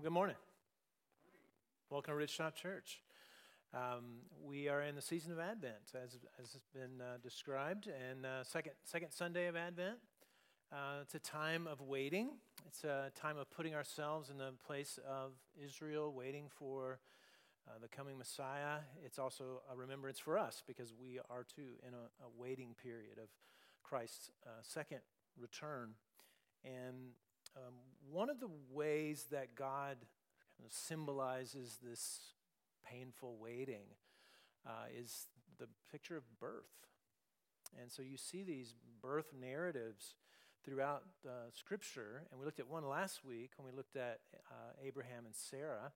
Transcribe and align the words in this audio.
Well, 0.00 0.04
good 0.04 0.14
morning. 0.14 0.36
Welcome 1.90 2.18
to 2.18 2.24
Ridgetop 2.24 2.54
Church. 2.54 3.02
Um, 3.74 4.20
we 4.42 4.66
are 4.66 4.80
in 4.80 4.94
the 4.94 5.02
season 5.02 5.30
of 5.30 5.38
Advent, 5.38 5.92
as, 5.94 6.16
as 6.42 6.52
has 6.54 6.62
been 6.72 7.02
uh, 7.02 7.18
described, 7.22 7.86
and 7.86 8.24
uh, 8.24 8.42
second, 8.42 8.72
second 8.82 9.10
Sunday 9.10 9.46
of 9.46 9.56
Advent. 9.56 9.98
Uh, 10.72 11.02
it's 11.02 11.14
a 11.14 11.18
time 11.18 11.66
of 11.66 11.82
waiting. 11.82 12.30
It's 12.66 12.82
a 12.84 13.12
time 13.14 13.36
of 13.36 13.50
putting 13.50 13.74
ourselves 13.74 14.30
in 14.30 14.38
the 14.38 14.52
place 14.66 14.98
of 15.06 15.32
Israel, 15.62 16.14
waiting 16.14 16.46
for 16.48 16.98
uh, 17.68 17.72
the 17.82 17.88
coming 17.88 18.16
Messiah. 18.16 18.78
It's 19.04 19.18
also 19.18 19.60
a 19.70 19.76
remembrance 19.76 20.18
for 20.18 20.38
us 20.38 20.62
because 20.66 20.94
we 20.98 21.18
are 21.28 21.44
too 21.44 21.76
in 21.86 21.92
a, 21.92 22.24
a 22.24 22.30
waiting 22.38 22.74
period 22.82 23.18
of 23.22 23.28
Christ's 23.82 24.30
uh, 24.46 24.62
second 24.62 25.00
return. 25.38 25.90
And 26.64 27.12
um, 27.56 27.74
one 28.10 28.30
of 28.30 28.40
the 28.40 28.50
ways 28.72 29.26
that 29.30 29.54
God 29.54 29.96
symbolizes 30.68 31.78
this 31.82 32.20
painful 32.84 33.36
waiting 33.40 33.86
uh, 34.66 34.86
is 34.96 35.26
the 35.58 35.68
picture 35.90 36.16
of 36.16 36.24
birth. 36.38 36.86
And 37.80 37.90
so 37.90 38.02
you 38.02 38.16
see 38.16 38.42
these 38.42 38.74
birth 39.00 39.32
narratives 39.38 40.14
throughout 40.64 41.04
uh, 41.26 41.50
Scripture. 41.54 42.22
And 42.30 42.38
we 42.38 42.44
looked 42.44 42.60
at 42.60 42.68
one 42.68 42.86
last 42.86 43.24
week 43.24 43.52
when 43.56 43.70
we 43.70 43.76
looked 43.76 43.96
at 43.96 44.20
uh, 44.50 44.72
Abraham 44.84 45.24
and 45.24 45.34
Sarah 45.34 45.92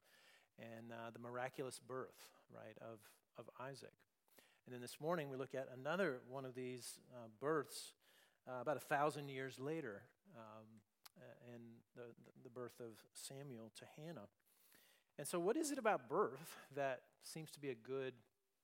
and 0.58 0.92
uh, 0.92 1.10
the 1.12 1.18
miraculous 1.18 1.80
birth, 1.80 2.30
right, 2.54 2.76
of, 2.80 2.98
of 3.38 3.50
Isaac. 3.60 3.92
And 4.66 4.72
then 4.72 4.80
this 4.80 5.00
morning 5.00 5.28
we 5.28 5.36
look 5.36 5.54
at 5.54 5.68
another 5.78 6.20
one 6.28 6.44
of 6.44 6.54
these 6.54 7.00
uh, 7.12 7.26
births 7.40 7.92
uh, 8.48 8.60
about 8.60 8.76
a 8.76 8.80
thousand 8.80 9.28
years 9.28 9.58
later. 9.58 10.02
Um, 10.36 10.64
and 11.52 11.62
the, 11.94 12.02
the 12.42 12.50
birth 12.50 12.80
of 12.80 12.92
Samuel 13.12 13.70
to 13.78 13.84
Hannah. 13.96 14.28
And 15.18 15.26
so, 15.26 15.38
what 15.38 15.56
is 15.56 15.70
it 15.70 15.78
about 15.78 16.08
birth 16.08 16.56
that 16.74 17.02
seems 17.22 17.50
to 17.52 17.60
be 17.60 17.70
a 17.70 17.74
good 17.74 18.14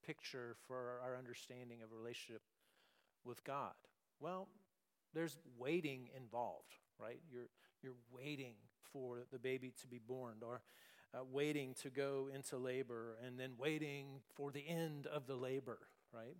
picture 0.04 0.56
for 0.66 1.00
our 1.04 1.16
understanding 1.16 1.82
of 1.82 1.92
a 1.92 1.96
relationship 1.96 2.42
with 3.24 3.44
God? 3.44 3.74
Well, 4.18 4.48
there's 5.14 5.36
waiting 5.58 6.08
involved, 6.16 6.74
right? 6.98 7.20
You're, 7.30 7.48
you're 7.82 7.94
waiting 8.12 8.54
for 8.92 9.18
the 9.32 9.38
baby 9.38 9.72
to 9.80 9.86
be 9.86 9.98
born, 9.98 10.36
or 10.42 10.62
uh, 11.14 11.18
waiting 11.30 11.74
to 11.82 11.90
go 11.90 12.28
into 12.34 12.56
labor, 12.56 13.16
and 13.24 13.38
then 13.38 13.52
waiting 13.58 14.20
for 14.34 14.50
the 14.50 14.66
end 14.66 15.06
of 15.06 15.26
the 15.26 15.36
labor, 15.36 15.78
right? 16.12 16.36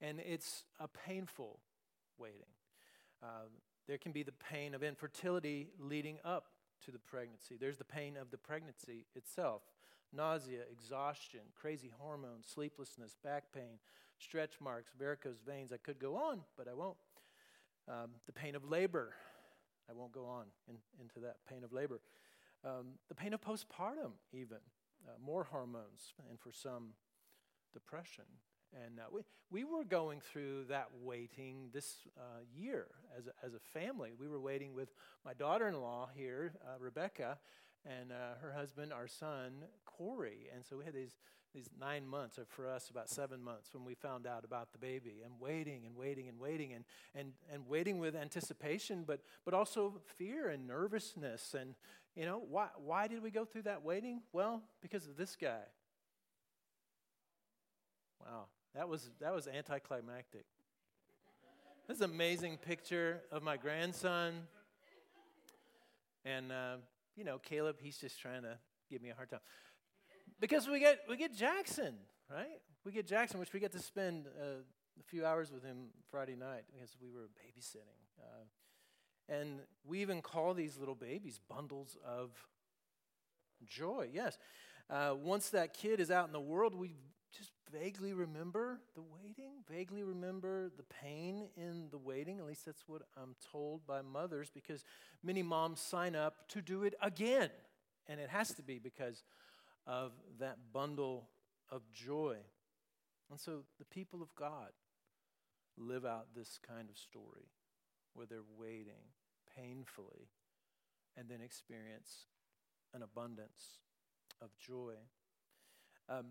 And 0.00 0.20
it's 0.20 0.64
a 0.78 0.86
painful 0.86 1.58
waiting. 2.18 2.46
Uh, 3.22 3.48
there 3.88 3.98
can 3.98 4.12
be 4.12 4.22
the 4.22 4.32
pain 4.32 4.74
of 4.74 4.82
infertility 4.82 5.68
leading 5.80 6.18
up 6.24 6.44
to 6.84 6.92
the 6.92 6.98
pregnancy. 6.98 7.56
There's 7.58 7.78
the 7.78 7.84
pain 7.84 8.16
of 8.16 8.30
the 8.30 8.38
pregnancy 8.38 9.06
itself 9.16 9.62
nausea, 10.10 10.60
exhaustion, 10.70 11.40
crazy 11.54 11.90
hormones, 11.98 12.46
sleeplessness, 12.46 13.16
back 13.22 13.44
pain, 13.52 13.78
stretch 14.18 14.60
marks, 14.60 14.90
varicose 14.98 15.40
veins. 15.46 15.70
I 15.72 15.76
could 15.76 15.98
go 15.98 16.16
on, 16.16 16.40
but 16.56 16.66
I 16.66 16.72
won't. 16.72 16.96
Um, 17.86 18.10
the 18.26 18.32
pain 18.32 18.54
of 18.54 18.64
labor. 18.64 19.12
I 19.90 19.92
won't 19.92 20.12
go 20.12 20.24
on 20.24 20.44
in, 20.68 20.76
into 21.00 21.20
that 21.20 21.36
pain 21.46 21.62
of 21.62 21.72
labor. 21.72 22.00
Um, 22.64 22.98
the 23.08 23.14
pain 23.14 23.34
of 23.34 23.40
postpartum, 23.42 24.12
even. 24.32 24.58
Uh, 25.06 25.12
more 25.22 25.44
hormones, 25.44 26.14
and 26.30 26.40
for 26.40 26.52
some, 26.52 26.94
depression. 27.72 28.24
And 28.74 29.00
uh, 29.00 29.04
we, 29.10 29.22
we 29.50 29.64
were 29.64 29.84
going 29.84 30.20
through 30.20 30.64
that 30.68 30.88
waiting 31.02 31.70
this 31.72 32.06
uh, 32.18 32.40
year 32.54 32.86
as 33.16 33.26
a, 33.26 33.46
as 33.46 33.54
a 33.54 33.78
family. 33.78 34.12
We 34.18 34.28
were 34.28 34.40
waiting 34.40 34.74
with 34.74 34.90
my 35.24 35.32
daughter 35.32 35.68
in 35.68 35.80
law 35.80 36.10
here, 36.14 36.52
uh, 36.62 36.78
Rebecca, 36.78 37.38
and 37.86 38.12
uh, 38.12 38.38
her 38.42 38.52
husband, 38.52 38.92
our 38.92 39.08
son, 39.08 39.64
Corey. 39.86 40.48
And 40.54 40.66
so 40.66 40.76
we 40.76 40.84
had 40.84 40.92
these, 40.92 41.16
these 41.54 41.70
nine 41.80 42.06
months, 42.06 42.38
or 42.38 42.44
for 42.44 42.68
us, 42.68 42.90
about 42.90 43.08
seven 43.08 43.42
months, 43.42 43.72
when 43.72 43.84
we 43.84 43.94
found 43.94 44.26
out 44.26 44.44
about 44.44 44.72
the 44.72 44.78
baby, 44.78 45.22
and 45.24 45.32
waiting 45.40 45.86
and 45.86 45.96
waiting 45.96 46.28
and 46.28 46.38
waiting, 46.38 46.74
and, 46.74 46.84
and, 47.14 47.32
and 47.50 47.66
waiting 47.66 47.98
with 47.98 48.14
anticipation, 48.14 49.04
but, 49.06 49.20
but 49.46 49.54
also 49.54 49.94
fear 50.18 50.50
and 50.50 50.66
nervousness. 50.66 51.54
And, 51.58 51.74
you 52.14 52.26
know, 52.26 52.42
why, 52.46 52.68
why 52.76 53.08
did 53.08 53.22
we 53.22 53.30
go 53.30 53.46
through 53.46 53.62
that 53.62 53.82
waiting? 53.82 54.20
Well, 54.32 54.62
because 54.82 55.06
of 55.06 55.16
this 55.16 55.36
guy. 55.36 55.62
Wow. 58.20 58.44
That 58.74 58.88
was, 58.88 59.10
that 59.20 59.34
was 59.34 59.48
anticlimactic. 59.48 60.44
This 61.86 61.96
is 61.96 62.02
an 62.02 62.10
amazing 62.10 62.58
picture 62.58 63.22
of 63.32 63.42
my 63.42 63.56
grandson. 63.56 64.34
And, 66.24 66.52
uh, 66.52 66.76
you 67.16 67.24
know, 67.24 67.38
Caleb, 67.38 67.76
he's 67.80 67.96
just 67.96 68.20
trying 68.20 68.42
to 68.42 68.58
give 68.90 69.00
me 69.02 69.10
a 69.10 69.14
hard 69.14 69.30
time. 69.30 69.40
Because 70.38 70.68
we 70.68 70.80
get, 70.80 71.00
we 71.08 71.16
get 71.16 71.34
Jackson, 71.34 71.94
right? 72.30 72.60
We 72.84 72.92
get 72.92 73.06
Jackson, 73.06 73.40
which 73.40 73.52
we 73.52 73.60
get 73.60 73.72
to 73.72 73.78
spend 73.78 74.26
uh, 74.38 74.60
a 75.00 75.02
few 75.02 75.24
hours 75.24 75.50
with 75.50 75.64
him 75.64 75.88
Friday 76.10 76.36
night 76.36 76.64
because 76.72 76.94
we 77.00 77.10
were 77.10 77.28
babysitting. 77.40 78.04
Uh, 78.20 78.44
and 79.28 79.60
we 79.86 80.00
even 80.00 80.20
call 80.22 80.54
these 80.54 80.78
little 80.78 80.94
babies 80.94 81.40
bundles 81.48 81.96
of 82.06 82.30
joy, 83.66 84.08
yes. 84.12 84.38
Uh, 84.90 85.14
once 85.20 85.50
that 85.50 85.74
kid 85.74 86.00
is 86.00 86.10
out 86.10 86.26
in 86.26 86.32
the 86.32 86.40
world, 86.40 86.74
we 86.74 86.94
just 87.36 87.50
vaguely 87.70 88.12
remember 88.12 88.80
the 88.94 89.02
waiting, 89.02 89.52
vaguely 89.70 90.02
remember 90.02 90.70
the 90.76 90.84
pain 90.84 91.48
in 91.56 91.88
the 91.90 91.98
waiting. 91.98 92.38
At 92.38 92.46
least 92.46 92.64
that's 92.64 92.84
what 92.86 93.02
I'm 93.16 93.34
told 93.52 93.86
by 93.86 94.02
mothers 94.02 94.50
because 94.52 94.84
many 95.22 95.42
moms 95.42 95.80
sign 95.80 96.16
up 96.16 96.48
to 96.48 96.62
do 96.62 96.84
it 96.84 96.94
again. 97.02 97.50
And 98.06 98.20
it 98.20 98.30
has 98.30 98.54
to 98.54 98.62
be 98.62 98.78
because 98.78 99.22
of 99.86 100.12
that 100.38 100.56
bundle 100.72 101.28
of 101.70 101.82
joy. 101.92 102.36
And 103.30 103.38
so 103.38 103.64
the 103.78 103.84
people 103.84 104.22
of 104.22 104.34
God 104.34 104.70
live 105.76 106.04
out 106.04 106.28
this 106.34 106.58
kind 106.66 106.88
of 106.90 106.96
story 106.96 107.50
where 108.14 108.26
they're 108.26 108.40
waiting 108.58 109.12
painfully 109.56 110.30
and 111.16 111.28
then 111.28 111.40
experience 111.40 112.26
an 112.94 113.02
abundance 113.02 113.80
of 114.40 114.48
joy. 114.58 114.94
Um, 116.08 116.26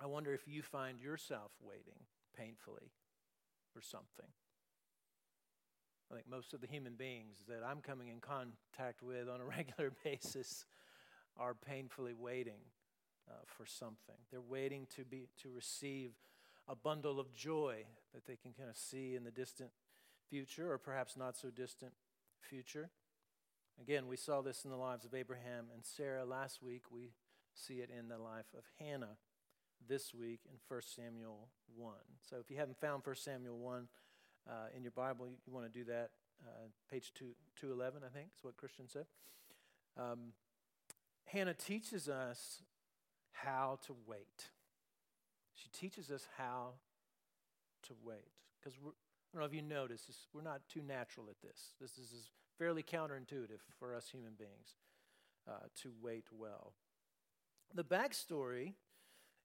I 0.00 0.06
wonder 0.06 0.32
if 0.32 0.46
you 0.46 0.62
find 0.62 1.00
yourself 1.00 1.50
waiting 1.60 2.06
painfully 2.36 2.92
for 3.72 3.80
something. 3.80 4.30
I 6.10 6.14
think 6.14 6.28
most 6.28 6.54
of 6.54 6.60
the 6.60 6.66
human 6.66 6.94
beings 6.94 7.38
that 7.48 7.62
I'm 7.66 7.80
coming 7.80 8.08
in 8.08 8.20
contact 8.20 9.02
with 9.02 9.28
on 9.28 9.40
a 9.40 9.44
regular 9.56 9.92
basis 10.04 10.64
are 11.36 11.54
painfully 11.54 12.14
waiting 12.14 12.60
uh, 13.28 13.34
for 13.46 13.66
something. 13.66 14.16
They're 14.30 14.40
waiting 14.40 14.86
to 14.96 15.04
be 15.04 15.28
to 15.42 15.50
receive 15.50 16.12
a 16.68 16.76
bundle 16.76 17.18
of 17.18 17.34
joy 17.34 17.84
that 18.14 18.26
they 18.26 18.36
can 18.36 18.52
kind 18.52 18.70
of 18.70 18.76
see 18.76 19.14
in 19.14 19.24
the 19.24 19.30
distant 19.30 19.70
future 20.30 20.70
or 20.70 20.78
perhaps 20.78 21.16
not 21.16 21.36
so 21.36 21.50
distant 21.50 21.92
future. 22.40 22.90
Again, 23.80 24.06
we 24.06 24.16
saw 24.16 24.42
this 24.42 24.64
in 24.64 24.70
the 24.70 24.76
lives 24.76 25.04
of 25.04 25.14
Abraham 25.14 25.66
and 25.74 25.84
Sarah 25.84 26.24
last 26.24 26.62
week. 26.62 26.84
We 26.90 27.12
see 27.54 27.74
it 27.74 27.90
in 27.96 28.08
the 28.08 28.18
life 28.18 28.46
of 28.56 28.64
Hannah 28.78 29.16
this 29.86 30.14
week 30.14 30.40
in 30.46 30.58
1 30.68 30.80
Samuel 30.82 31.48
1. 31.76 31.94
So 32.28 32.36
if 32.40 32.50
you 32.50 32.56
haven't 32.56 32.80
found 32.80 33.02
1 33.04 33.16
Samuel 33.16 33.58
1 33.58 33.88
uh, 34.48 34.52
in 34.76 34.82
your 34.82 34.92
Bible, 34.92 35.26
you, 35.26 35.36
you 35.46 35.52
want 35.52 35.72
to 35.72 35.78
do 35.78 35.84
that. 35.84 36.10
Uh, 36.46 36.68
page 36.90 37.12
2, 37.14 37.26
211, 37.56 38.02
I 38.04 38.12
think, 38.16 38.28
is 38.36 38.44
what 38.44 38.56
Christian 38.56 38.86
said. 38.88 39.06
Um, 39.96 40.32
Hannah 41.24 41.54
teaches 41.54 42.08
us 42.08 42.62
how 43.32 43.78
to 43.86 43.94
wait. 44.06 44.50
She 45.54 45.68
teaches 45.68 46.10
us 46.10 46.26
how 46.36 46.74
to 47.88 47.94
wait. 48.04 48.30
Because 48.60 48.78
I 48.78 48.86
don't 49.32 49.40
know 49.40 49.46
if 49.46 49.54
you 49.54 49.62
notice, 49.62 50.06
we're 50.32 50.42
not 50.42 50.62
too 50.72 50.82
natural 50.82 51.26
at 51.28 51.40
this. 51.42 51.74
This 51.80 51.98
is 51.98 52.30
fairly 52.58 52.82
counterintuitive 52.82 53.60
for 53.78 53.94
us 53.94 54.08
human 54.08 54.32
beings 54.38 54.76
uh, 55.48 55.66
to 55.82 55.92
wait 56.00 56.24
well. 56.32 56.72
The 57.74 57.84
backstory 57.84 58.74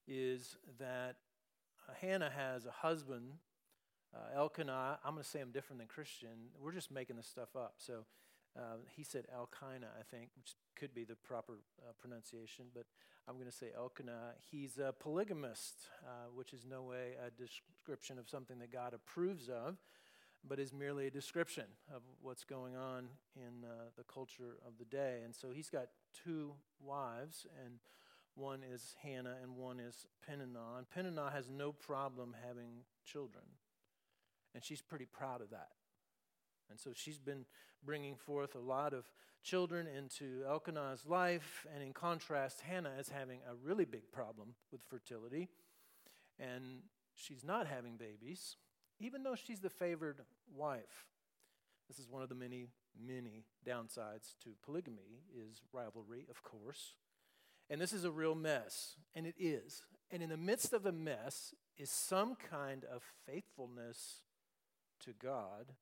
is 0.08 0.58
that 0.80 1.16
uh, 1.88 1.94
Hannah 2.02 2.32
has 2.36 2.66
a 2.66 2.72
husband, 2.72 3.34
uh, 4.14 4.38
Elkanah. 4.38 5.00
I'm 5.04 5.14
going 5.14 5.24
to 5.24 5.30
say 5.30 5.40
I'm 5.42 5.52
different 5.52 5.80
than 5.80 5.88
Christian. 5.88 6.50
We're 6.60 6.74
just 6.74 6.92
making 6.92 7.16
this 7.16 7.28
stuff 7.28 7.56
up. 7.56 7.76
So 7.78 8.06
uh, 8.58 8.78
he 8.96 9.04
said 9.04 9.26
Elkanah, 9.34 9.90
I 10.00 10.04
think, 10.16 10.30
which 10.38 10.56
could 10.76 10.94
be 10.94 11.04
the 11.04 11.16
proper 11.16 11.60
uh, 11.82 11.92
pronunciation, 12.00 12.66
but 12.74 12.86
I'm 13.28 13.36
going 13.36 13.50
to 13.50 13.56
say 13.56 13.68
Elkanah. 13.76 14.34
He's 14.52 14.78
a 14.78 14.94
polygamist, 14.94 15.88
uh, 16.06 16.30
which 16.36 16.54
is 16.54 16.66
no 16.70 16.84
way 16.84 17.14
a 17.26 17.32
description 17.32 18.20
of 18.20 18.30
something 18.30 18.60
that 18.60 18.72
God 18.72 18.94
approves 18.94 19.50
of, 19.50 19.78
but 20.48 20.60
is 20.60 20.74
merely 20.74 21.08
a 21.08 21.12
description 21.12 21.64
of 21.94 22.02
what's 22.22 22.44
going 22.44 22.76
on 22.76 23.08
in 23.36 23.64
uh, 23.64 23.86
the 23.98 24.04
culture 24.04 24.58
of 24.68 24.74
the 24.78 24.86
day. 24.86 25.22
And 25.24 25.34
so 25.34 25.52
he's 25.52 25.70
got 25.70 25.88
two 26.24 26.54
wives, 26.82 27.48
and 27.66 27.80
one 28.36 28.62
is 28.64 28.96
Hannah 29.04 29.36
and 29.42 29.56
one 29.56 29.80
is 29.80 30.08
Peninnah. 30.26 30.78
And 30.78 30.90
Peninnah 30.90 31.32
has 31.32 31.50
no 31.50 31.72
problem 31.72 32.36
having 32.48 32.84
children. 33.06 33.46
And 34.56 34.64
she's 34.64 34.82
pretty 34.82 35.06
proud 35.06 35.42
of 35.42 35.50
that. 35.52 35.70
And 36.70 36.80
so 36.80 36.92
she's 36.94 37.20
been 37.20 37.46
bringing 37.86 38.16
forth 38.16 38.56
a 38.56 38.60
lot 38.60 38.94
of 38.94 39.06
children 39.44 39.88
into 39.88 40.44
Elkanah's 40.48 41.06
life. 41.06 41.68
And 41.74 41.84
in 41.84 41.94
contrast, 41.94 42.62
Hannah 42.62 42.94
is 43.00 43.10
having 43.10 43.40
a 43.50 43.56
really 43.56 43.86
big 43.86 44.12
problem 44.12 44.56
with 44.72 44.82
fertility. 44.84 45.50
And 46.40 46.82
she's 47.14 47.44
not 47.44 47.68
having 47.68 47.98
babies, 47.98 48.56
even 49.00 49.24
though 49.24 49.36
she's 49.36 49.60
the 49.60 49.70
favored 49.70 50.22
wife. 50.56 51.08
This 51.88 52.00
is 52.00 52.10
one 52.10 52.24
of 52.24 52.30
the 52.30 52.36
many, 52.36 52.70
many 53.00 53.44
downsides 53.68 54.36
to 54.44 54.52
polygamy 54.64 55.22
is 55.36 55.62
rivalry, 55.72 56.26
of 56.30 56.42
course. 56.42 56.94
And 57.70 57.80
this 57.80 57.94
is 57.94 58.04
a 58.04 58.12
real 58.12 58.36
mess, 58.36 58.96
and 59.16 59.26
it 59.26 59.36
is. 59.40 59.84
And 60.12 60.22
in 60.22 60.30
the 60.30 60.38
midst 60.38 60.74
of 60.74 60.84
the 60.84 60.92
mess 60.92 61.54
is 61.78 61.90
some 61.90 62.36
kind 62.36 62.86
of 62.86 63.02
faithfulness 63.26 64.22
to 65.06 65.12
God 65.14 65.74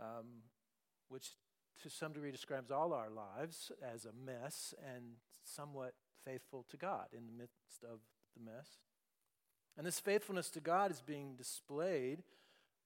um, 0.00 0.42
which 1.08 1.30
to 1.82 1.90
some 1.90 2.12
degree 2.12 2.30
describes 2.30 2.70
all 2.70 2.92
our 2.92 3.10
lives 3.10 3.72
as 3.82 4.04
a 4.04 4.12
mess 4.12 4.74
and 4.94 5.16
somewhat 5.44 5.94
faithful 6.24 6.64
to 6.70 6.76
God 6.76 7.06
in 7.16 7.26
the 7.26 7.32
midst 7.32 7.84
of 7.84 8.00
the 8.36 8.44
mess. 8.44 8.78
And 9.76 9.86
this 9.86 10.00
faithfulness 10.00 10.50
to 10.50 10.60
God 10.60 10.90
is 10.90 11.00
being 11.00 11.36
displayed 11.36 12.22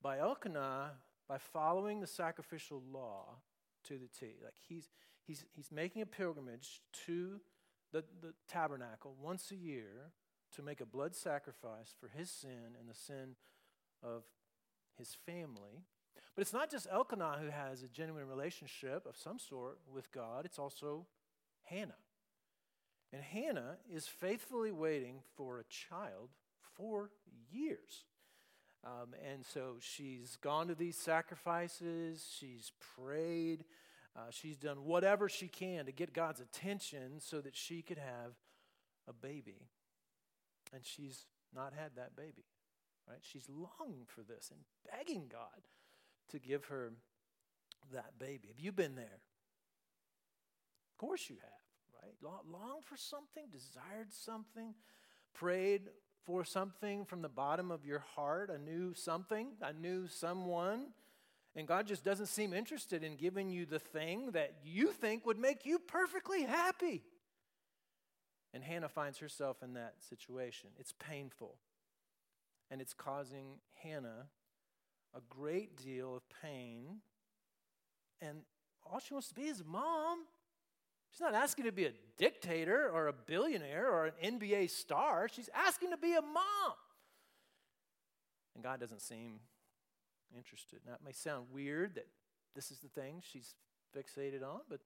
by 0.03 0.19
Elkanah 0.19 0.93
by 1.29 1.39
following 1.39 2.01
the 2.01 2.07
sacrificial 2.07 2.83
law 2.93 3.39
to 3.85 3.95
the 3.95 4.09
T. 4.09 4.35
Like 4.43 4.55
he's, 4.69 4.91
he's, 5.27 5.45
he's 5.55 5.73
making 5.73 6.03
a 6.03 6.07
pilgrimage 6.07 6.81
to 7.07 7.41
the, 7.95 8.05
the 8.21 8.35
tabernacle 8.49 9.15
once 9.23 9.53
a 9.53 9.57
year 9.57 10.11
to 10.57 10.63
make 10.63 10.81
a 10.81 10.87
blood 10.87 11.15
sacrifice 11.15 11.95
for 11.99 12.09
his 12.09 12.29
sin 12.29 12.77
and 12.79 12.89
the 12.89 12.95
sin 12.95 13.37
of 14.03 14.25
his 14.99 15.17
family. 15.25 15.85
But 16.35 16.43
it's 16.43 16.53
not 16.53 16.71
just 16.71 16.89
Elkanah 16.91 17.39
who 17.41 17.51
has 17.51 17.83
a 17.83 17.89
genuine 17.89 18.27
relationship 18.27 19.07
of 19.07 19.17
some 19.17 19.39
sort 19.39 19.79
with 19.93 20.11
God, 20.11 20.45
it's 20.45 20.59
also 20.59 21.07
Hannah. 21.63 21.95
And 23.13 23.23
Hannah 23.23 23.77
is 23.89 24.09
faithfully 24.09 24.73
waiting 24.73 25.21
for 25.37 25.61
a 25.61 25.65
child 25.65 26.31
for 26.75 27.11
years. 27.53 28.05
Um, 28.85 29.15
and 29.25 29.47
so 29.47 29.77
she's 29.79 30.37
gone 30.43 30.67
to 30.67 30.75
these 30.75 30.97
sacrifices, 30.97 32.27
she's 32.39 32.73
prayed, 32.99 33.65
uh, 34.17 34.31
she's 34.31 34.57
done 34.57 34.85
whatever 34.85 35.29
she 35.29 35.49
can 35.49 35.87
to 35.87 35.93
get 35.93 36.13
God's 36.13 36.41
attention 36.41 37.21
so 37.21 37.41
that 37.41 37.57
she 37.57 37.83
could 37.83 37.99
have 37.99 38.33
a 39.09 39.13
baby. 39.13 39.69
And 40.73 40.85
she's 40.85 41.27
not 41.55 41.73
had 41.73 41.97
that 41.97 42.17
baby, 42.17 42.45
right? 43.09 43.19
She's 43.23 43.49
longing 43.49 44.07
for 44.07 44.23
this 44.23 44.51
and 44.51 44.61
begging 44.91 45.27
God 45.31 45.69
to 46.31 46.39
give 46.39 46.67
her 46.67 46.93
that 47.93 48.19
baby. 48.19 48.49
Have 48.49 48.61
you 48.61 48.73
been 48.73 48.95
there? 48.95 49.21
Of 50.93 50.99
course 50.99 51.29
you 51.29 51.37
have, 51.37 52.03
right? 52.03 52.15
Longed 52.51 52.85
for 52.85 52.97
something, 52.97 53.45
desired 53.51 54.13
something, 54.13 54.75
prayed 55.35 55.91
for 56.25 56.45
something 56.45 57.05
from 57.05 57.21
the 57.21 57.29
bottom 57.29 57.71
of 57.71 57.85
your 57.85 58.05
heart, 58.15 58.51
a 58.51 58.59
new 58.59 58.95
something, 58.95 59.49
a 59.61 59.73
new 59.73 60.07
someone. 60.07 60.87
And 61.57 61.69
God 61.69 61.87
just 61.87 62.05
doesn't 62.05 62.27
seem 62.27 62.53
interested 62.53 63.05
in 63.05 63.17
giving 63.17 63.49
you 63.49 63.65
the 63.65 63.79
thing 63.79 64.33
that 64.33 64.55
you 64.65 64.93
think 64.93 65.25
would 65.25 65.39
make 65.39 65.65
you 65.65 65.79
perfectly 65.79 66.43
happy. 66.43 67.03
And 68.53 68.63
Hannah 68.63 68.89
finds 68.89 69.19
herself 69.19 69.63
in 69.63 69.75
that 69.75 69.95
situation. 70.09 70.71
It's 70.79 70.93
painful. 70.93 71.57
And 72.71 72.81
it's 72.81 72.95
causing 72.95 73.59
Hannah 73.83 74.27
a 75.15 75.21
great 75.29 75.77
deal 75.77 76.17
of 76.17 76.23
pain. 76.43 77.01
And 78.21 78.39
all 78.85 78.99
she 78.99 79.15
wants 79.15 79.29
to 79.29 79.35
be 79.35 79.43
is 79.43 79.63
mom. 79.65 80.25
She's 81.13 81.21
not 81.21 81.35
asking 81.35 81.67
to 81.67 81.73
be 81.73 81.85
a 81.85 81.93
dictator 82.19 82.91
or 82.93 83.07
a 83.07 83.13
billionaire 83.13 83.89
or 83.89 84.07
an 84.07 84.41
NBA 84.41 84.71
star. 84.71 85.29
She's 85.33 85.49
asking 85.55 85.91
to 85.91 85.97
be 85.97 86.15
a 86.15 86.23
mom. 86.23 86.75
And 88.55 88.65
God 88.65 88.81
doesn't 88.81 89.01
seem 89.03 89.39
interested. 90.37 90.81
Now, 90.87 90.95
it 90.95 91.01
may 91.05 91.13
sound 91.13 91.47
weird 91.53 91.95
that 91.95 92.07
this 92.55 92.71
is 92.71 92.79
the 92.79 92.89
thing 92.89 93.23
she's 93.23 93.55
fixated 93.97 94.43
on, 94.43 94.61
but 94.69 94.81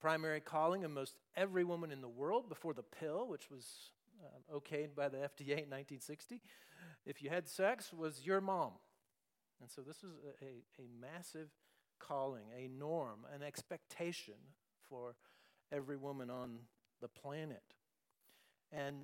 primary 0.00 0.40
calling 0.40 0.84
of 0.84 0.90
most 0.90 1.16
every 1.36 1.64
woman 1.64 1.90
in 1.90 2.00
the 2.00 2.08
world 2.08 2.48
before 2.48 2.74
the 2.74 2.82
pill, 2.82 3.26
which 3.28 3.50
was 3.50 3.90
uh, 4.22 4.56
okayed 4.56 4.94
by 4.94 5.08
the 5.08 5.16
FDA 5.38 5.64
in 5.64 5.70
1960, 5.70 6.40
if 7.06 7.22
you 7.22 7.30
had 7.30 7.48
sex, 7.48 7.92
was 7.92 8.24
your 8.24 8.40
mom. 8.40 8.72
And 9.60 9.70
so 9.70 9.82
this 9.82 10.02
was 10.02 10.12
a, 10.24 10.44
a, 10.44 10.84
a 10.84 10.88
massive 11.00 11.48
calling, 11.98 12.44
a 12.56 12.68
norm, 12.68 13.26
an 13.34 13.42
expectation 13.42 14.34
for 14.88 15.16
every 15.72 15.96
woman 15.96 16.30
on 16.30 16.58
the 17.00 17.08
planet. 17.08 17.62
And 18.72 18.96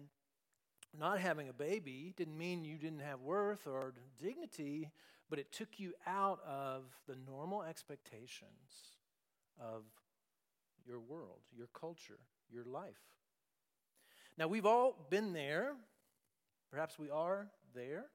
not 0.99 1.19
having 1.19 1.49
a 1.49 1.52
baby 1.52 2.12
didn't 2.17 2.38
mean 2.38 2.64
you 2.64 2.79
didn't 2.79 3.00
have 3.00 3.20
worth 3.20 3.67
or 3.67 3.94
dignity, 4.23 4.91
but 5.31 5.38
it 5.38 5.53
took 5.53 5.79
you 5.79 5.94
out 6.06 6.41
of 6.47 6.85
the 7.06 7.17
normal 7.26 7.62
expectations 7.62 8.97
of 9.61 9.85
your 10.87 11.00
world, 11.00 11.41
your 11.56 11.69
culture, 11.79 12.19
your 12.50 12.65
life. 12.65 13.00
Now, 14.37 14.49
we've 14.49 14.67
all 14.67 15.06
been 15.11 15.32
there. 15.32 15.73
Perhaps 16.71 16.99
we 16.99 17.09
are 17.09 17.49
there, 17.75 18.06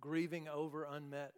grieving 0.00 0.46
over 0.48 0.84
unmet 0.84 1.32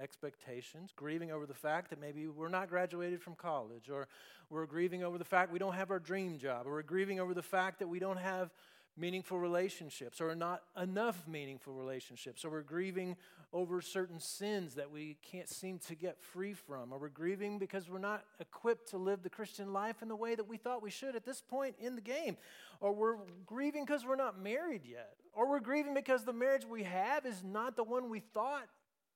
expectations, 0.00 0.92
grieving 0.94 1.32
over 1.32 1.46
the 1.46 1.54
fact 1.54 1.90
that 1.90 2.00
maybe 2.00 2.28
we're 2.28 2.48
not 2.48 2.68
graduated 2.68 3.20
from 3.20 3.34
college, 3.34 3.88
or 3.90 4.08
we're 4.50 4.66
grieving 4.66 5.02
over 5.02 5.18
the 5.18 5.24
fact 5.24 5.52
we 5.52 5.58
don't 5.58 5.74
have 5.74 5.90
our 5.90 5.98
dream 5.98 6.38
job, 6.38 6.66
or 6.66 6.72
we're 6.72 6.82
grieving 6.82 7.18
over 7.18 7.34
the 7.34 7.42
fact 7.42 7.78
that 7.80 7.88
we 7.88 7.98
don't 7.98 8.18
have 8.18 8.52
meaningful 8.96 9.38
relationships, 9.38 10.20
or 10.20 10.34
not 10.34 10.62
enough 10.80 11.26
meaningful 11.28 11.74
relationships, 11.74 12.44
or 12.44 12.50
we're 12.50 12.62
grieving 12.62 13.16
over 13.52 13.80
certain 13.80 14.18
sins 14.18 14.74
that 14.74 14.90
we 14.90 15.16
can't 15.22 15.48
seem 15.48 15.78
to 15.78 15.94
get 15.94 16.20
free 16.20 16.52
from, 16.52 16.92
or 16.92 16.98
we're 16.98 17.08
grieving 17.08 17.58
because 17.58 17.88
we're 17.88 17.98
not 17.98 18.24
equipped 18.40 18.90
to 18.90 18.96
live 18.96 19.22
the 19.22 19.30
Christian 19.30 19.72
life 19.72 20.02
in 20.02 20.08
the 20.08 20.16
way 20.16 20.34
that 20.34 20.48
we 20.48 20.56
thought 20.56 20.82
we 20.82 20.90
should 20.90 21.14
at 21.14 21.24
this 21.24 21.40
point 21.40 21.76
in 21.78 21.94
the 21.94 22.00
game, 22.00 22.36
or 22.80 22.92
we're 22.92 23.16
grieving 23.44 23.84
because 23.84 24.04
we're 24.04 24.16
not 24.16 24.42
married 24.42 24.82
yet, 24.84 25.16
or 25.32 25.48
we're 25.48 25.60
grieving 25.60 25.94
because 25.94 26.24
the 26.24 26.32
marriage 26.32 26.64
we 26.64 26.82
have 26.82 27.26
is 27.26 27.42
not 27.44 27.76
the 27.76 27.84
one 27.84 28.08
we 28.08 28.20
thought 28.20 28.66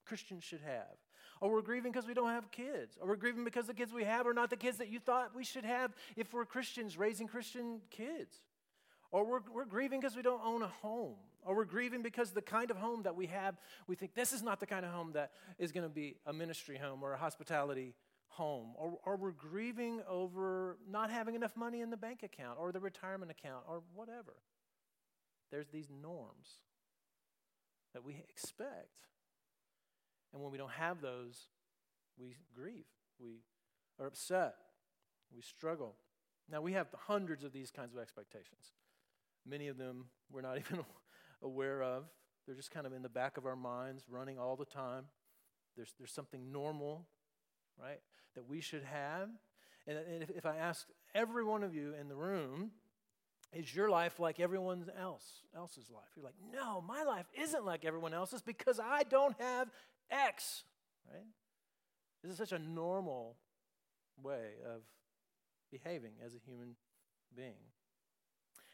Christians 0.04 0.44
should 0.44 0.62
have. 0.62 0.96
Or 1.40 1.50
we're 1.50 1.62
grieving 1.62 1.90
because 1.90 2.06
we 2.06 2.12
don't 2.12 2.28
have 2.28 2.50
kids. 2.50 2.98
Or 3.00 3.08
we're 3.08 3.16
grieving 3.16 3.44
because 3.44 3.66
the 3.66 3.72
kids 3.72 3.94
we 3.94 4.04
have 4.04 4.26
are 4.26 4.34
not 4.34 4.50
the 4.50 4.58
kids 4.58 4.76
that 4.76 4.90
you 4.90 4.98
thought 4.98 5.34
we 5.34 5.44
should 5.44 5.64
have 5.64 5.94
if 6.14 6.34
we're 6.34 6.44
Christians 6.44 6.98
raising 6.98 7.26
Christian 7.26 7.80
kids. 7.90 8.42
Or 9.12 9.24
we're, 9.24 9.40
we're 9.52 9.64
grieving 9.64 10.00
because 10.00 10.16
we 10.16 10.22
don't 10.22 10.42
own 10.44 10.62
a 10.62 10.68
home. 10.68 11.16
Or 11.42 11.56
we're 11.56 11.64
grieving 11.64 12.02
because 12.02 12.30
the 12.30 12.42
kind 12.42 12.70
of 12.70 12.76
home 12.76 13.02
that 13.02 13.16
we 13.16 13.26
have, 13.26 13.56
we 13.86 13.96
think 13.96 14.14
this 14.14 14.32
is 14.32 14.42
not 14.42 14.60
the 14.60 14.66
kind 14.66 14.84
of 14.84 14.92
home 14.92 15.12
that 15.14 15.32
is 15.58 15.72
going 15.72 15.88
to 15.88 15.92
be 15.92 16.16
a 16.26 16.32
ministry 16.32 16.76
home 16.76 17.02
or 17.02 17.12
a 17.14 17.16
hospitality 17.16 17.94
home. 18.28 18.68
Or, 18.76 18.98
or 19.04 19.16
we're 19.16 19.32
grieving 19.32 20.02
over 20.08 20.76
not 20.88 21.10
having 21.10 21.34
enough 21.34 21.56
money 21.56 21.80
in 21.80 21.90
the 21.90 21.96
bank 21.96 22.22
account 22.22 22.58
or 22.60 22.72
the 22.72 22.80
retirement 22.80 23.30
account 23.30 23.64
or 23.68 23.82
whatever. 23.94 24.34
There's 25.50 25.68
these 25.68 25.88
norms 25.90 26.60
that 27.94 28.04
we 28.04 28.22
expect. 28.28 29.08
And 30.32 30.42
when 30.42 30.52
we 30.52 30.58
don't 30.58 30.70
have 30.70 31.00
those, 31.00 31.48
we 32.18 32.36
grieve. 32.54 32.84
We 33.18 33.40
are 33.98 34.06
upset. 34.06 34.54
We 35.34 35.42
struggle. 35.42 35.96
Now, 36.50 36.60
we 36.60 36.72
have 36.72 36.88
hundreds 37.06 37.44
of 37.44 37.52
these 37.52 37.70
kinds 37.70 37.92
of 37.92 38.00
expectations. 38.00 38.72
Many 39.46 39.68
of 39.68 39.76
them 39.76 40.06
we're 40.30 40.42
not 40.42 40.58
even 40.70 40.84
aware 41.42 41.82
of. 41.82 42.04
They're 42.46 42.56
just 42.56 42.70
kind 42.70 42.86
of 42.86 42.92
in 42.92 43.02
the 43.02 43.08
back 43.08 43.36
of 43.36 43.46
our 43.46 43.56
minds, 43.56 44.04
running 44.08 44.38
all 44.38 44.56
the 44.56 44.64
time. 44.64 45.04
There's, 45.76 45.94
there's 45.98 46.12
something 46.12 46.50
normal, 46.52 47.06
right, 47.80 48.00
that 48.34 48.48
we 48.48 48.60
should 48.60 48.82
have. 48.82 49.28
And, 49.86 49.98
and 49.98 50.22
if, 50.22 50.30
if 50.30 50.46
I 50.46 50.56
asked 50.56 50.86
every 51.14 51.44
one 51.44 51.62
of 51.62 51.74
you 51.74 51.94
in 51.98 52.08
the 52.08 52.16
room, 52.16 52.72
is 53.52 53.74
your 53.74 53.90
life 53.90 54.20
like 54.20 54.38
everyone 54.38 54.86
else 54.98 55.42
else's 55.56 55.90
life? 55.90 56.08
You're 56.16 56.24
like, 56.24 56.34
no, 56.52 56.80
my 56.80 57.02
life 57.02 57.26
isn't 57.40 57.64
like 57.64 57.84
everyone 57.84 58.14
else's 58.14 58.42
because 58.42 58.78
I 58.78 59.02
don't 59.04 59.34
have 59.40 59.68
X, 60.10 60.64
right? 61.10 61.26
This 62.22 62.32
is 62.32 62.38
such 62.38 62.52
a 62.52 62.58
normal 62.58 63.36
way 64.22 64.54
of 64.64 64.82
behaving 65.70 66.12
as 66.24 66.34
a 66.34 66.38
human 66.38 66.76
being. 67.34 67.54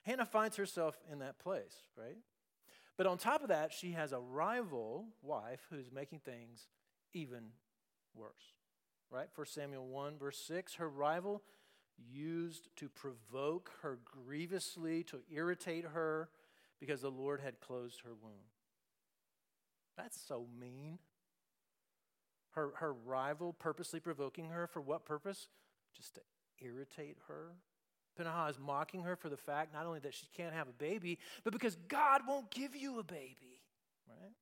Hannah 0.06 0.24
finds 0.24 0.56
herself 0.56 0.96
in 1.10 1.18
that 1.18 1.38
place, 1.38 1.74
right? 1.98 2.16
But 2.96 3.06
on 3.06 3.18
top 3.18 3.42
of 3.42 3.48
that, 3.48 3.72
she 3.72 3.92
has 3.92 4.12
a 4.12 4.20
rival 4.20 5.06
wife 5.20 5.66
who's 5.68 5.90
making 5.92 6.20
things 6.20 6.68
even 7.12 7.50
worse, 8.14 8.54
right? 9.10 9.26
1 9.34 9.46
Samuel 9.48 9.86
1, 9.86 10.16
verse 10.16 10.38
6 10.38 10.74
her 10.76 10.88
rival 10.88 11.42
used 12.12 12.68
to 12.76 12.88
provoke 12.88 13.72
her 13.82 13.98
grievously, 14.04 15.02
to 15.04 15.18
irritate 15.30 15.84
her, 15.92 16.28
because 16.78 17.00
the 17.00 17.10
Lord 17.10 17.40
had 17.40 17.58
closed 17.58 18.02
her 18.02 18.14
womb. 18.22 18.46
That's 19.96 20.20
so 20.20 20.46
mean. 20.60 20.98
her, 22.52 22.72
her 22.76 22.92
rival 22.92 23.52
purposely 23.52 24.00
provoking 24.00 24.50
her. 24.50 24.66
For 24.66 24.80
what 24.80 25.04
purpose? 25.04 25.48
Just 25.94 26.14
to 26.16 26.20
irritate 26.60 27.18
her. 27.28 27.56
Peninnah 28.16 28.46
is 28.48 28.58
mocking 28.58 29.02
her 29.02 29.16
for 29.16 29.28
the 29.28 29.36
fact 29.36 29.72
not 29.72 29.86
only 29.86 30.00
that 30.00 30.14
she 30.14 30.26
can't 30.36 30.54
have 30.54 30.68
a 30.68 30.72
baby, 30.72 31.18
but 31.44 31.52
because 31.52 31.76
God 31.88 32.22
won't 32.26 32.50
give 32.50 32.74
you 32.74 32.98
a 32.98 33.04
baby. 33.04 33.60
Right? 34.08 34.32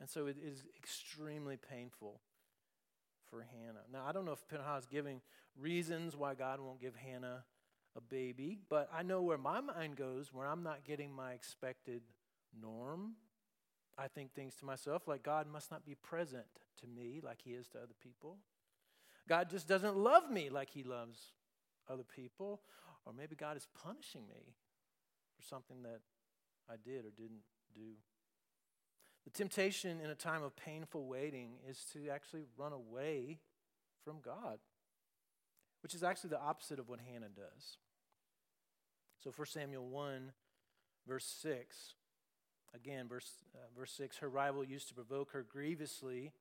And 0.00 0.08
so 0.08 0.26
it 0.26 0.36
is 0.42 0.64
extremely 0.78 1.56
painful 1.56 2.20
for 3.28 3.42
Hannah. 3.42 3.84
Now, 3.92 4.04
I 4.06 4.12
don't 4.12 4.24
know 4.24 4.32
if 4.32 4.46
Peninnah 4.48 4.78
is 4.78 4.86
giving 4.86 5.20
reasons 5.58 6.16
why 6.16 6.34
God 6.34 6.60
won't 6.60 6.80
give 6.80 6.96
Hannah 6.96 7.44
a 7.96 8.00
baby, 8.00 8.58
but 8.68 8.88
I 8.94 9.02
know 9.02 9.22
where 9.22 9.38
my 9.38 9.60
mind 9.60 9.96
goes 9.96 10.32
where 10.32 10.46
I'm 10.46 10.62
not 10.62 10.84
getting 10.84 11.12
my 11.12 11.32
expected 11.32 12.02
norm. 12.60 13.14
I 13.98 14.08
think 14.08 14.32
things 14.32 14.54
to 14.56 14.64
myself 14.64 15.06
like 15.06 15.22
God 15.22 15.46
must 15.46 15.70
not 15.70 15.84
be 15.84 15.94
present 15.94 16.46
to 16.80 16.86
me 16.86 17.20
like 17.22 17.40
he 17.42 17.50
is 17.50 17.68
to 17.68 17.78
other 17.78 17.94
people. 18.00 18.38
God 19.28 19.50
just 19.50 19.68
doesn't 19.68 19.96
love 19.96 20.30
me 20.30 20.50
like 20.50 20.70
he 20.70 20.82
loves 20.82 21.32
other 21.90 22.04
people. 22.04 22.60
Or 23.06 23.12
maybe 23.12 23.34
God 23.34 23.56
is 23.56 23.66
punishing 23.82 24.22
me 24.28 24.54
for 25.36 25.42
something 25.46 25.82
that 25.82 26.00
I 26.68 26.74
did 26.82 27.04
or 27.04 27.10
didn't 27.10 27.42
do. 27.74 27.96
The 29.24 29.30
temptation 29.30 30.00
in 30.00 30.10
a 30.10 30.14
time 30.14 30.42
of 30.42 30.56
painful 30.56 31.06
waiting 31.06 31.52
is 31.68 31.84
to 31.92 32.08
actually 32.10 32.44
run 32.56 32.72
away 32.72 33.38
from 34.04 34.16
God, 34.24 34.58
which 35.82 35.94
is 35.94 36.02
actually 36.02 36.30
the 36.30 36.40
opposite 36.40 36.78
of 36.78 36.88
what 36.88 37.00
Hannah 37.00 37.28
does. 37.28 37.76
So 39.22 39.30
1 39.34 39.46
Samuel 39.48 39.86
1, 39.86 40.32
verse 41.06 41.26
6, 41.42 41.94
again, 42.74 43.08
verse, 43.08 43.30
uh, 43.54 43.58
verse 43.78 43.92
6 43.92 44.18
her 44.18 44.28
rival 44.28 44.64
used 44.64 44.88
to 44.88 44.94
provoke 44.94 45.32
her 45.32 45.42
grievously 45.42 46.32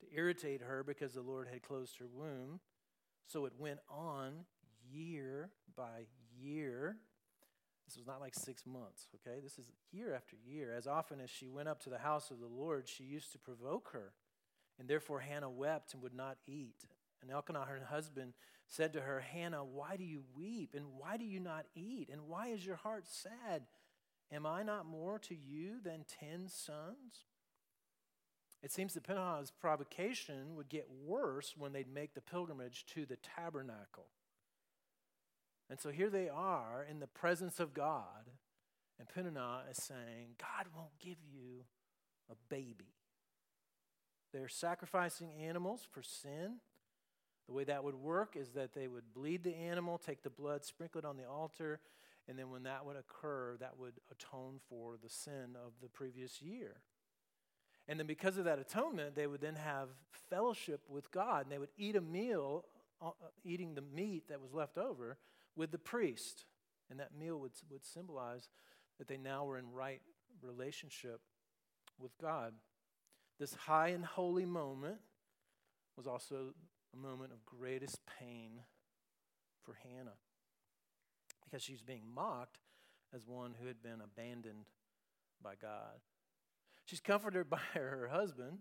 to 0.00 0.06
irritate 0.14 0.62
her 0.62 0.82
because 0.82 1.14
the 1.14 1.22
Lord 1.22 1.48
had 1.50 1.62
closed 1.62 1.98
her 1.98 2.06
womb. 2.06 2.60
So 3.26 3.46
it 3.46 3.52
went 3.58 3.80
on 3.90 4.44
year 4.92 5.50
by 5.76 6.06
year. 6.40 6.96
This 7.86 7.96
was 7.96 8.06
not 8.06 8.20
like 8.20 8.34
six 8.34 8.66
months, 8.66 9.06
okay? 9.14 9.40
This 9.42 9.58
is 9.58 9.70
year 9.92 10.14
after 10.14 10.36
year. 10.36 10.74
As 10.76 10.86
often 10.86 11.20
as 11.20 11.30
she 11.30 11.48
went 11.48 11.68
up 11.68 11.80
to 11.84 11.90
the 11.90 11.98
house 11.98 12.30
of 12.30 12.38
the 12.38 12.46
Lord, 12.46 12.86
she 12.88 13.04
used 13.04 13.32
to 13.32 13.38
provoke 13.38 13.90
her. 13.92 14.12
And 14.78 14.88
therefore 14.88 15.20
Hannah 15.20 15.50
wept 15.50 15.94
and 15.94 16.02
would 16.02 16.14
not 16.14 16.36
eat. 16.46 16.84
And 17.22 17.30
Elkanah, 17.30 17.64
her 17.64 17.80
husband, 17.88 18.34
said 18.66 18.92
to 18.92 19.00
her, 19.00 19.20
Hannah, 19.20 19.64
why 19.64 19.96
do 19.96 20.04
you 20.04 20.22
weep? 20.36 20.74
And 20.76 20.84
why 20.98 21.16
do 21.16 21.24
you 21.24 21.40
not 21.40 21.66
eat? 21.74 22.10
And 22.12 22.28
why 22.28 22.48
is 22.48 22.64
your 22.64 22.76
heart 22.76 23.04
sad? 23.08 23.62
Am 24.30 24.44
I 24.44 24.62
not 24.62 24.86
more 24.86 25.18
to 25.20 25.34
you 25.34 25.80
than 25.82 26.04
ten 26.20 26.48
sons? 26.48 27.24
It 28.62 28.70
seems 28.70 28.92
that 28.94 29.04
Peninnah's 29.04 29.50
provocation 29.50 30.54
would 30.56 30.68
get 30.68 30.86
worse 31.06 31.54
when 31.56 31.72
they'd 31.72 31.92
make 31.92 32.14
the 32.14 32.20
pilgrimage 32.20 32.84
to 32.94 33.06
the 33.06 33.16
tabernacle. 33.16 34.08
And 35.70 35.78
so 35.78 35.90
here 35.90 36.08
they 36.08 36.28
are 36.28 36.86
in 36.88 36.98
the 36.98 37.06
presence 37.06 37.60
of 37.60 37.74
God, 37.74 38.30
and 38.98 39.08
Peninnah 39.08 39.64
is 39.70 39.76
saying, 39.76 40.36
God 40.38 40.66
won't 40.74 40.98
give 40.98 41.18
you 41.30 41.64
a 42.30 42.34
baby. 42.48 42.94
They're 44.32 44.48
sacrificing 44.48 45.30
animals 45.32 45.86
for 45.90 46.02
sin. 46.02 46.56
The 47.46 47.52
way 47.52 47.64
that 47.64 47.84
would 47.84 47.94
work 47.94 48.34
is 48.36 48.50
that 48.50 48.74
they 48.74 48.88
would 48.88 49.14
bleed 49.14 49.42
the 49.42 49.54
animal, 49.54 49.98
take 49.98 50.22
the 50.22 50.30
blood, 50.30 50.64
sprinkle 50.64 51.00
it 51.00 51.04
on 51.04 51.16
the 51.16 51.24
altar, 51.28 51.80
and 52.28 52.38
then 52.38 52.50
when 52.50 52.64
that 52.64 52.84
would 52.84 52.96
occur, 52.96 53.56
that 53.60 53.78
would 53.78 53.94
atone 54.10 54.60
for 54.68 54.96
the 55.02 55.08
sin 55.08 55.56
of 55.64 55.72
the 55.82 55.88
previous 55.88 56.42
year. 56.42 56.76
And 57.86 57.98
then 57.98 58.06
because 58.06 58.36
of 58.36 58.44
that 58.44 58.58
atonement, 58.58 59.14
they 59.14 59.26
would 59.26 59.40
then 59.40 59.54
have 59.54 59.88
fellowship 60.28 60.80
with 60.88 61.10
God, 61.10 61.44
and 61.44 61.52
they 61.52 61.58
would 61.58 61.70
eat 61.78 61.96
a 61.96 62.02
meal, 62.02 62.66
uh, 63.00 63.12
eating 63.44 63.74
the 63.74 63.80
meat 63.80 64.28
that 64.28 64.42
was 64.42 64.52
left 64.52 64.76
over 64.76 65.16
with 65.58 65.72
the 65.72 65.78
priest. 65.78 66.46
And 66.88 67.00
that 67.00 67.14
meal 67.14 67.38
would, 67.40 67.52
would 67.70 67.84
symbolize 67.84 68.48
that 68.98 69.08
they 69.08 69.18
now 69.18 69.44
were 69.44 69.58
in 69.58 69.70
right 69.72 70.00
relationship 70.40 71.20
with 71.98 72.16
God. 72.18 72.54
This 73.38 73.52
high 73.54 73.88
and 73.88 74.04
holy 74.04 74.46
moment 74.46 74.98
was 75.96 76.06
also 76.06 76.54
a 76.94 76.96
moment 76.96 77.32
of 77.32 77.44
greatest 77.44 77.98
pain 78.18 78.60
for 79.64 79.76
Hannah 79.82 80.16
because 81.44 81.62
she's 81.62 81.82
being 81.82 82.04
mocked 82.14 82.58
as 83.14 83.26
one 83.26 83.54
who 83.60 83.66
had 83.66 83.82
been 83.82 84.00
abandoned 84.02 84.64
by 85.42 85.54
God. 85.60 86.00
She's 86.84 87.00
comforted 87.00 87.50
by 87.50 87.60
her 87.74 88.08
husband, 88.10 88.58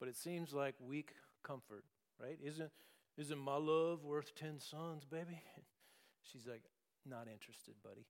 but 0.00 0.08
it 0.08 0.16
seems 0.16 0.52
like 0.52 0.74
weak 0.80 1.12
comfort, 1.42 1.84
right? 2.20 2.38
Isn't, 2.42 2.70
isn't 3.16 3.38
my 3.38 3.56
love 3.56 4.04
worth 4.04 4.34
10 4.34 4.60
sons, 4.60 5.04
baby? 5.04 5.42
She's 6.22 6.46
like, 6.46 6.62
not 7.06 7.26
interested, 7.32 7.74
buddy. 7.82 8.06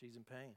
She's 0.00 0.16
in 0.16 0.24
pain. 0.24 0.54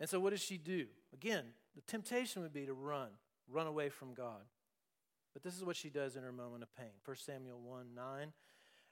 And 0.00 0.08
so, 0.08 0.20
what 0.20 0.30
does 0.30 0.40
she 0.40 0.58
do? 0.58 0.86
Again, 1.12 1.44
the 1.74 1.82
temptation 1.82 2.42
would 2.42 2.52
be 2.52 2.66
to 2.66 2.72
run, 2.72 3.08
run 3.48 3.66
away 3.66 3.88
from 3.88 4.14
God. 4.14 4.42
But 5.34 5.42
this 5.42 5.56
is 5.56 5.64
what 5.64 5.76
she 5.76 5.90
does 5.90 6.16
in 6.16 6.22
her 6.22 6.32
moment 6.32 6.62
of 6.62 6.74
pain. 6.74 6.92
1 7.04 7.16
Samuel 7.16 7.60
1 7.60 7.94
9. 7.94 8.32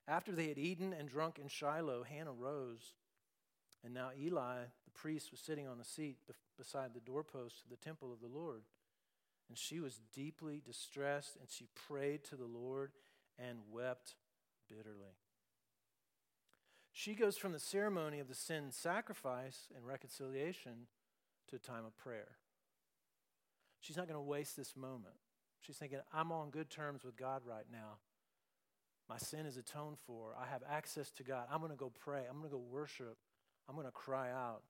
After 0.09 0.33
they 0.33 0.49
had 0.49 0.59
eaten 0.59 0.93
and 0.93 1.09
drunk 1.09 1.39
in 1.41 1.49
Shiloh, 1.49 2.05
Hannah 2.05 2.33
rose. 2.33 2.95
And 3.85 3.95
now 3.95 4.11
Eli, 4.19 4.59
the 4.85 4.91
priest, 4.93 5.31
was 5.31 5.41
sitting 5.41 5.67
on 5.67 5.81
a 5.81 5.85
seat 5.85 6.19
beside 6.57 6.95
the 6.95 7.01
doorpost 7.01 7.63
of 7.63 7.71
the 7.71 7.77
temple 7.85 8.13
of 8.13 8.21
the 8.21 8.29
Lord. 8.29 8.63
And 9.49 9.57
she 9.57 9.81
was 9.81 10.01
deeply 10.15 10.61
distressed, 10.65 11.37
and 11.41 11.49
she 11.49 11.69
prayed 11.89 12.25
to 12.25 12.37
the 12.37 12.47
Lord 12.47 12.93
and 13.39 13.59
wept 13.71 14.15
bitterly. 14.69 15.15
She 16.99 17.13
goes 17.13 17.37
from 17.37 17.53
the 17.53 17.61
ceremony 17.61 18.21
of 18.21 18.29
the 18.29 18.35
sin 18.35 18.69
sacrifice 18.71 19.69
and 19.77 19.87
reconciliation 19.87 20.87
to 21.51 21.57
a 21.57 21.59
time 21.59 21.85
of 21.85 21.95
prayer. 21.95 22.39
She's 23.81 23.99
not 23.99 24.09
going 24.09 24.17
to 24.17 24.23
waste 24.23 24.57
this 24.57 24.75
moment. 24.75 25.17
She's 25.61 25.77
thinking, 25.77 25.99
I'm 26.11 26.33
on 26.33 26.49
good 26.49 26.71
terms 26.71 27.05
with 27.05 27.15
God 27.15 27.43
right 27.45 27.67
now. 27.71 27.99
My 29.11 29.19
sin 29.19 29.45
is 29.45 29.59
atoned 29.59 29.99
for. 30.07 30.35
I 30.41 30.47
have 30.51 30.63
access 30.67 31.11
to 31.13 31.23
God. 31.23 31.49
I'm 31.53 31.59
going 31.59 31.71
to 31.71 31.77
go 31.77 31.93
pray. 32.03 32.23
I'm 32.31 32.39
going 32.39 32.49
to 32.49 32.57
go 32.57 32.63
worship. 32.71 33.19
I'm 33.69 33.75
going 33.75 33.87
to 33.87 33.93
cry 33.93 34.31
out 34.31 34.63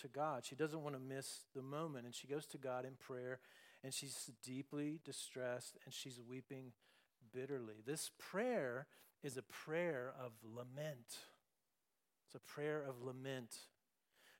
to 0.00 0.08
God. 0.08 0.46
She 0.46 0.54
doesn't 0.54 0.82
want 0.82 0.96
to 0.96 1.02
miss 1.02 1.40
the 1.54 1.60
moment. 1.60 2.06
And 2.06 2.14
she 2.14 2.26
goes 2.26 2.46
to 2.46 2.56
God 2.56 2.86
in 2.86 2.94
prayer 2.94 3.40
and 3.84 3.92
she's 3.92 4.30
deeply 4.42 5.00
distressed 5.04 5.76
and 5.84 5.92
she's 5.92 6.18
weeping 6.18 6.72
bitterly. 7.30 7.82
This 7.84 8.10
prayer 8.18 8.86
is 9.22 9.36
a 9.36 9.42
prayer 9.42 10.14
of 10.18 10.32
lament. 10.42 11.18
It's 12.32 12.42
a 12.42 12.54
prayer 12.54 12.82
of 12.88 13.02
lament. 13.02 13.54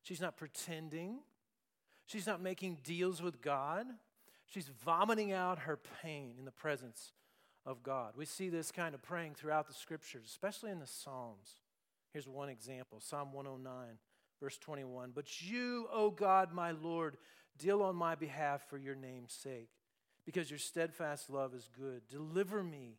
She's 0.02 0.20
not 0.20 0.38
pretending, 0.38 1.18
she's 2.06 2.26
not 2.26 2.40
making 2.40 2.78
deals 2.82 3.20
with 3.20 3.42
God. 3.42 3.86
She's 4.46 4.68
vomiting 4.84 5.32
out 5.32 5.60
her 5.60 5.78
pain 6.02 6.34
in 6.38 6.44
the 6.44 6.50
presence 6.50 7.12
of 7.64 7.82
God. 7.82 8.12
We 8.16 8.26
see 8.26 8.50
this 8.50 8.70
kind 8.70 8.94
of 8.94 9.00
praying 9.00 9.34
throughout 9.34 9.66
the 9.66 9.72
scriptures, 9.72 10.26
especially 10.26 10.70
in 10.70 10.78
the 10.78 10.86
Psalms. 10.86 11.60
Here's 12.12 12.28
one 12.28 12.50
example 12.50 13.00
Psalm 13.00 13.32
109, 13.32 13.98
verse 14.40 14.58
21. 14.58 15.12
But 15.14 15.40
you, 15.40 15.86
O 15.92 16.10
God, 16.10 16.52
my 16.52 16.72
Lord, 16.72 17.16
deal 17.58 17.82
on 17.82 17.96
my 17.96 18.14
behalf 18.14 18.68
for 18.68 18.76
your 18.76 18.94
name's 18.94 19.32
sake, 19.32 19.70
because 20.26 20.50
your 20.50 20.58
steadfast 20.58 21.30
love 21.30 21.54
is 21.54 21.68
good. 21.78 22.02
Deliver 22.10 22.62
me. 22.62 22.98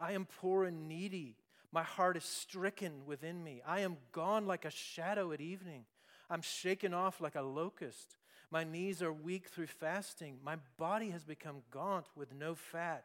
I 0.00 0.12
am 0.12 0.26
poor 0.40 0.64
and 0.64 0.88
needy. 0.88 1.36
My 1.72 1.82
heart 1.82 2.16
is 2.16 2.24
stricken 2.24 3.04
within 3.06 3.42
me. 3.44 3.62
I 3.66 3.80
am 3.80 3.98
gone 4.12 4.46
like 4.46 4.64
a 4.64 4.70
shadow 4.70 5.32
at 5.32 5.40
evening. 5.40 5.84
I'm 6.30 6.42
shaken 6.42 6.94
off 6.94 7.20
like 7.20 7.34
a 7.34 7.42
locust. 7.42 8.16
My 8.50 8.64
knees 8.64 9.02
are 9.02 9.12
weak 9.12 9.48
through 9.48 9.66
fasting. 9.66 10.38
My 10.42 10.56
body 10.78 11.10
has 11.10 11.24
become 11.24 11.62
gaunt 11.70 12.06
with 12.16 12.34
no 12.34 12.54
fat. 12.54 13.04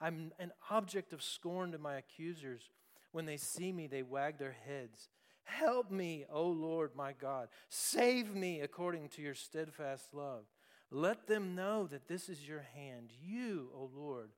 I'm 0.00 0.32
an 0.38 0.52
object 0.70 1.12
of 1.12 1.22
scorn 1.22 1.72
to 1.72 1.78
my 1.78 1.96
accusers. 1.96 2.70
When 3.12 3.26
they 3.26 3.36
see 3.36 3.72
me, 3.72 3.86
they 3.86 4.02
wag 4.02 4.38
their 4.38 4.56
heads. 4.66 5.08
Help 5.44 5.90
me, 5.90 6.24
O 6.30 6.46
Lord 6.46 6.92
my 6.94 7.12
God. 7.12 7.48
Save 7.68 8.34
me 8.34 8.60
according 8.60 9.08
to 9.10 9.22
your 9.22 9.34
steadfast 9.34 10.14
love. 10.14 10.44
Let 10.90 11.26
them 11.26 11.54
know 11.54 11.86
that 11.86 12.08
this 12.08 12.28
is 12.28 12.46
your 12.46 12.64
hand. 12.74 13.10
You, 13.22 13.70
O 13.74 13.90
Lord, 13.94 14.30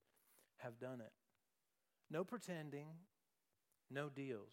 have 0.59 0.79
done 0.79 1.01
it. 1.01 1.13
No 2.11 2.25
pretending, 2.25 2.87
no 3.91 4.09
deals, 4.09 4.53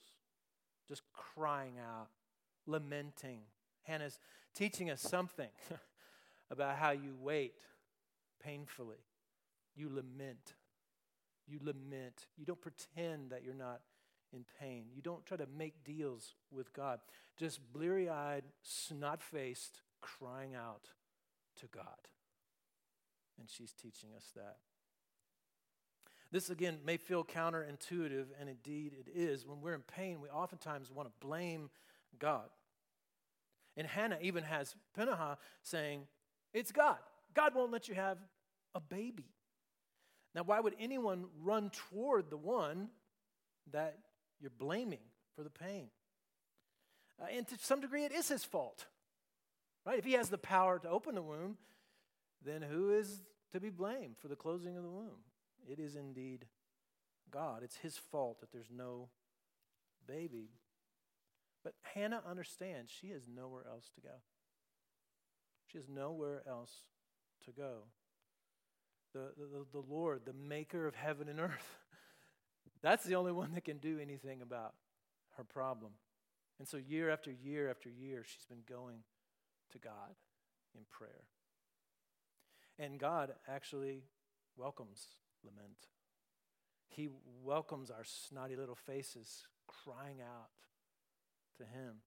just 0.87 1.01
crying 1.13 1.75
out, 1.79 2.07
lamenting. 2.65 3.41
Hannah's 3.83 4.19
teaching 4.53 4.89
us 4.89 5.01
something 5.01 5.49
about 6.51 6.77
how 6.77 6.91
you 6.91 7.15
wait 7.19 7.53
painfully. 8.43 8.97
You 9.75 9.89
lament. 9.89 10.55
You 11.47 11.59
lament. 11.61 12.27
You 12.35 12.45
don't 12.45 12.61
pretend 12.61 13.31
that 13.31 13.43
you're 13.43 13.53
not 13.53 13.81
in 14.33 14.45
pain. 14.59 14.85
You 14.93 15.01
don't 15.01 15.25
try 15.25 15.37
to 15.37 15.47
make 15.57 15.83
deals 15.83 16.35
with 16.51 16.73
God. 16.73 16.99
Just 17.37 17.59
bleary 17.71 18.09
eyed, 18.09 18.43
snot 18.61 19.21
faced, 19.21 19.81
crying 20.01 20.55
out 20.55 20.89
to 21.61 21.67
God. 21.67 22.07
And 23.39 23.49
she's 23.49 23.71
teaching 23.71 24.09
us 24.15 24.31
that. 24.35 24.57
This, 26.31 26.49
again, 26.49 26.79
may 26.85 26.97
feel 26.97 27.23
counterintuitive, 27.23 28.25
and 28.39 28.49
indeed 28.49 28.93
it 28.99 29.09
is. 29.13 29.45
When 29.45 29.61
we're 29.61 29.75
in 29.75 29.81
pain, 29.81 30.19
we 30.21 30.29
oftentimes 30.29 30.91
want 30.91 31.07
to 31.07 31.25
blame 31.25 31.69
God. 32.19 32.49
And 33.77 33.87
Hannah 33.87 34.17
even 34.21 34.43
has 34.43 34.75
Peninnah 34.95 35.37
saying, 35.61 36.01
It's 36.53 36.71
God. 36.71 36.97
God 37.33 37.55
won't 37.55 37.71
let 37.71 37.87
you 37.87 37.95
have 37.95 38.17
a 38.75 38.81
baby. 38.81 39.25
Now, 40.35 40.43
why 40.43 40.59
would 40.59 40.75
anyone 40.79 41.25
run 41.41 41.69
toward 41.69 42.29
the 42.29 42.37
one 42.37 42.89
that 43.71 43.97
you're 44.39 44.51
blaming 44.57 44.99
for 45.35 45.43
the 45.43 45.49
pain? 45.49 45.87
Uh, 47.21 47.25
and 47.31 47.47
to 47.47 47.55
some 47.59 47.81
degree, 47.81 48.05
it 48.05 48.11
is 48.11 48.27
his 48.27 48.43
fault. 48.43 48.85
Right? 49.85 49.97
If 49.97 50.05
he 50.05 50.13
has 50.13 50.29
the 50.29 50.37
power 50.37 50.79
to 50.79 50.89
open 50.89 51.15
the 51.15 51.21
womb, 51.21 51.57
then 52.43 52.61
who 52.61 52.93
is 52.93 53.23
to 53.53 53.59
be 53.59 53.69
blamed 53.69 54.17
for 54.17 54.27
the 54.27 54.35
closing 54.35 54.75
of 54.75 54.83
the 54.83 54.89
womb? 54.89 55.23
It 55.69 55.79
is 55.79 55.95
indeed 55.95 56.45
God. 57.31 57.61
It's 57.63 57.77
his 57.77 57.97
fault 57.97 58.39
that 58.39 58.51
there's 58.51 58.71
no 58.73 59.09
baby. 60.07 60.49
But 61.63 61.73
Hannah 61.93 62.21
understands 62.27 62.91
she 62.91 63.09
has 63.09 63.23
nowhere 63.27 63.65
else 63.69 63.89
to 63.95 64.01
go. 64.01 64.15
She 65.67 65.77
has 65.77 65.89
nowhere 65.89 66.43
else 66.47 66.71
to 67.45 67.51
go. 67.51 67.83
The, 69.13 69.31
the, 69.37 69.65
the 69.73 69.85
Lord, 69.87 70.21
the 70.25 70.33
maker 70.33 70.87
of 70.87 70.95
heaven 70.95 71.27
and 71.27 71.39
earth, 71.39 71.77
that's 72.81 73.03
the 73.03 73.15
only 73.15 73.31
one 73.31 73.53
that 73.53 73.65
can 73.65 73.77
do 73.77 73.99
anything 73.99 74.41
about 74.41 74.75
her 75.37 75.43
problem. 75.43 75.91
And 76.59 76.67
so, 76.67 76.77
year 76.77 77.09
after 77.09 77.31
year 77.31 77.69
after 77.69 77.89
year, 77.89 78.23
she's 78.25 78.45
been 78.45 78.63
going 78.67 78.99
to 79.71 79.77
God 79.77 80.15
in 80.75 80.81
prayer. 80.89 81.25
And 82.79 82.99
God 82.99 83.33
actually 83.47 84.03
welcomes 84.55 85.05
lament. 85.43 85.87
He 86.87 87.09
welcomes 87.43 87.91
our 87.91 88.03
snotty 88.03 88.55
little 88.55 88.75
faces 88.75 89.45
crying 89.67 90.21
out 90.21 90.49
to 91.57 91.63
him. 91.63 91.97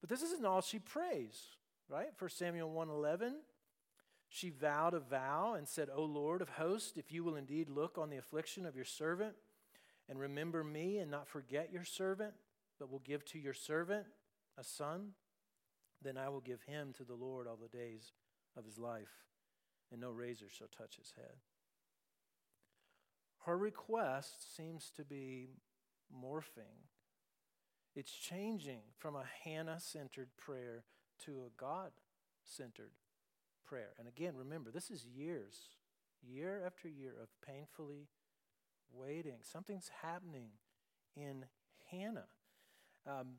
But 0.00 0.10
this 0.10 0.22
isn't 0.22 0.44
all 0.44 0.60
she 0.60 0.78
prays, 0.78 1.40
right? 1.88 2.08
1 2.18 2.30
Samuel 2.30 2.70
1:11 2.70 3.34
she 4.34 4.50
vowed 4.50 4.94
a 4.94 4.98
vow 4.98 5.54
and 5.54 5.68
said, 5.68 5.88
O 5.94 6.02
Lord 6.02 6.42
of 6.42 6.48
hosts, 6.48 6.96
if 6.96 7.12
you 7.12 7.22
will 7.22 7.36
indeed 7.36 7.68
look 7.68 7.98
on 7.98 8.10
the 8.10 8.16
affliction 8.16 8.66
of 8.66 8.74
your 8.74 8.84
servant 8.84 9.34
and 10.08 10.18
remember 10.18 10.64
me 10.64 10.98
and 10.98 11.08
not 11.08 11.28
forget 11.28 11.72
your 11.72 11.84
servant, 11.84 12.34
but 12.80 12.90
will 12.90 12.98
give 12.98 13.24
to 13.26 13.38
your 13.38 13.54
servant 13.54 14.06
a 14.58 14.64
son, 14.64 15.10
then 16.02 16.18
I 16.18 16.30
will 16.30 16.40
give 16.40 16.62
him 16.62 16.92
to 16.94 17.04
the 17.04 17.14
Lord 17.14 17.46
all 17.46 17.56
the 17.56 17.68
days 17.68 18.10
of 18.56 18.64
his 18.64 18.76
life, 18.76 19.22
and 19.92 20.00
no 20.00 20.10
razor 20.10 20.46
shall 20.50 20.66
touch 20.66 20.96
his 20.96 21.12
head. 21.16 21.36
Her 23.44 23.56
request 23.56 24.56
seems 24.56 24.90
to 24.96 25.04
be 25.04 25.48
morphing. 26.14 26.88
It's 27.94 28.12
changing 28.12 28.80
from 28.98 29.16
a 29.16 29.24
Hannah 29.44 29.80
centered 29.80 30.28
prayer 30.36 30.84
to 31.24 31.42
a 31.42 31.60
God 31.60 31.90
centered 32.42 32.92
prayer. 33.66 33.90
And 33.98 34.08
again, 34.08 34.34
remember, 34.36 34.70
this 34.70 34.90
is 34.90 35.04
years, 35.04 35.54
year 36.22 36.62
after 36.66 36.88
year 36.88 37.14
of 37.22 37.28
painfully 37.46 38.08
waiting. 38.92 39.38
Something's 39.42 39.90
happening 40.02 40.50
in 41.16 41.44
Hannah. 41.90 42.28
Um, 43.06 43.34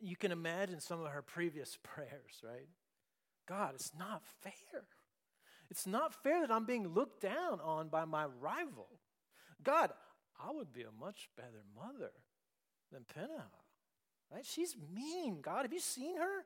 you 0.00 0.16
can 0.16 0.32
imagine 0.32 0.80
some 0.80 1.00
of 1.00 1.08
her 1.08 1.22
previous 1.22 1.78
prayers, 1.82 2.42
right? 2.42 2.68
God, 3.46 3.74
it's 3.74 3.92
not 3.98 4.22
fair. 4.42 4.84
It's 5.74 5.88
not 5.88 6.14
fair 6.22 6.40
that 6.40 6.52
I'm 6.52 6.66
being 6.66 6.86
looked 6.86 7.20
down 7.20 7.58
on 7.60 7.88
by 7.88 8.04
my 8.04 8.26
rival. 8.40 8.86
God, 9.64 9.90
I 10.40 10.52
would 10.52 10.72
be 10.72 10.82
a 10.82 11.04
much 11.04 11.28
better 11.36 11.64
mother 11.74 12.12
than 12.92 13.04
Peninnah. 13.12 13.50
Right? 14.32 14.46
She's 14.46 14.76
mean, 14.94 15.40
God. 15.40 15.62
Have 15.62 15.72
you 15.72 15.80
seen 15.80 16.16
her? 16.16 16.44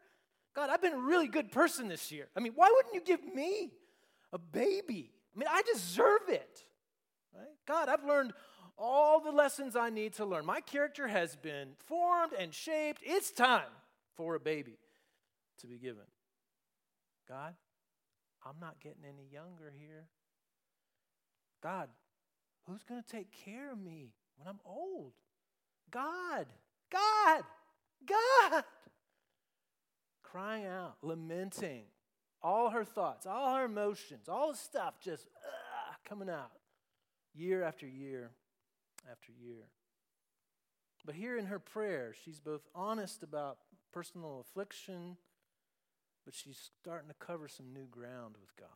God, 0.57 0.71
I've 0.71 0.81
been 0.81 0.95
a 0.95 0.99
really 0.99 1.29
good 1.29 1.53
person 1.53 1.89
this 1.89 2.11
year. 2.11 2.29
I 2.35 2.41
mean, 2.41 2.53
why 2.55 2.73
wouldn't 2.75 2.95
you 2.95 3.03
give 3.03 3.23
me 3.35 3.71
a 4.33 4.39
baby? 4.39 5.13
I 5.37 5.39
mean, 5.39 5.49
I 5.51 5.61
deserve 5.75 6.31
it. 6.31 6.65
Right? 7.37 7.45
God, 7.67 7.91
I've 7.91 8.07
learned 8.07 8.33
all 8.79 9.21
the 9.21 9.31
lessons 9.31 9.77
I 9.77 9.91
need 9.91 10.15
to 10.15 10.25
learn. 10.25 10.47
My 10.47 10.63
character 10.63 11.07
has 11.07 11.37
been 11.37 11.73
formed 11.85 12.33
and 12.33 12.55
shaped. 12.55 13.03
It's 13.05 13.31
time 13.31 13.69
for 14.17 14.37
a 14.37 14.41
baby 14.41 14.79
to 15.59 15.67
be 15.67 15.77
given. 15.77 16.05
God, 17.29 17.53
I'm 18.45 18.61
not 18.61 18.81
getting 18.81 19.05
any 19.05 19.27
younger 19.33 19.73
here. 19.77 20.07
God, 21.63 21.89
who's 22.67 22.83
going 22.85 23.03
to 23.03 23.09
take 23.09 23.33
care 23.33 23.73
of 23.73 23.79
me 23.79 24.13
when 24.37 24.47
I'm 24.47 24.61
old? 24.65 25.13
God, 25.91 26.47
God, 26.91 27.43
God. 28.07 28.65
Crying 30.23 30.67
out, 30.67 30.97
lamenting, 31.03 31.85
all 32.43 32.71
her 32.71 32.85
thoughts, 32.85 33.27
all 33.27 33.57
her 33.57 33.65
emotions, 33.65 34.29
all 34.29 34.53
the 34.53 34.59
stuff 34.59 34.95
just 35.03 35.27
uh, 35.27 35.95
coming 36.07 36.29
out 36.29 36.53
year 37.35 37.63
after 37.63 37.87
year 37.87 38.31
after 39.11 39.33
year. 39.33 39.69
But 41.05 41.15
here 41.15 41.39
in 41.39 41.47
her 41.47 41.59
prayer, 41.59 42.15
she's 42.25 42.39
both 42.39 42.63
honest 42.75 43.23
about 43.23 43.59
personal 43.93 44.41
affliction, 44.41 45.17
but 46.29 46.35
she's 46.35 46.71
starting 46.83 47.09
to 47.09 47.15
cover 47.15 47.49
some 47.49 47.73
new 47.73 47.87
ground 47.87 48.35
with 48.39 48.55
God. 48.55 48.69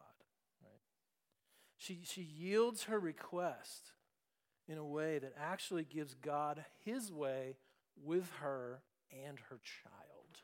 Right? 0.62 0.81
She, 1.77 1.99
she 2.03 2.23
yields 2.23 2.85
her 2.85 2.99
request 2.99 3.93
in 4.67 4.79
a 4.79 4.85
way 4.87 5.19
that 5.19 5.35
actually 5.38 5.85
gives 5.85 6.15
God 6.15 6.65
his 6.83 7.12
way 7.12 7.57
with 8.03 8.31
her 8.41 8.81
and 9.12 9.38
her 9.51 9.61
child. 9.62 10.38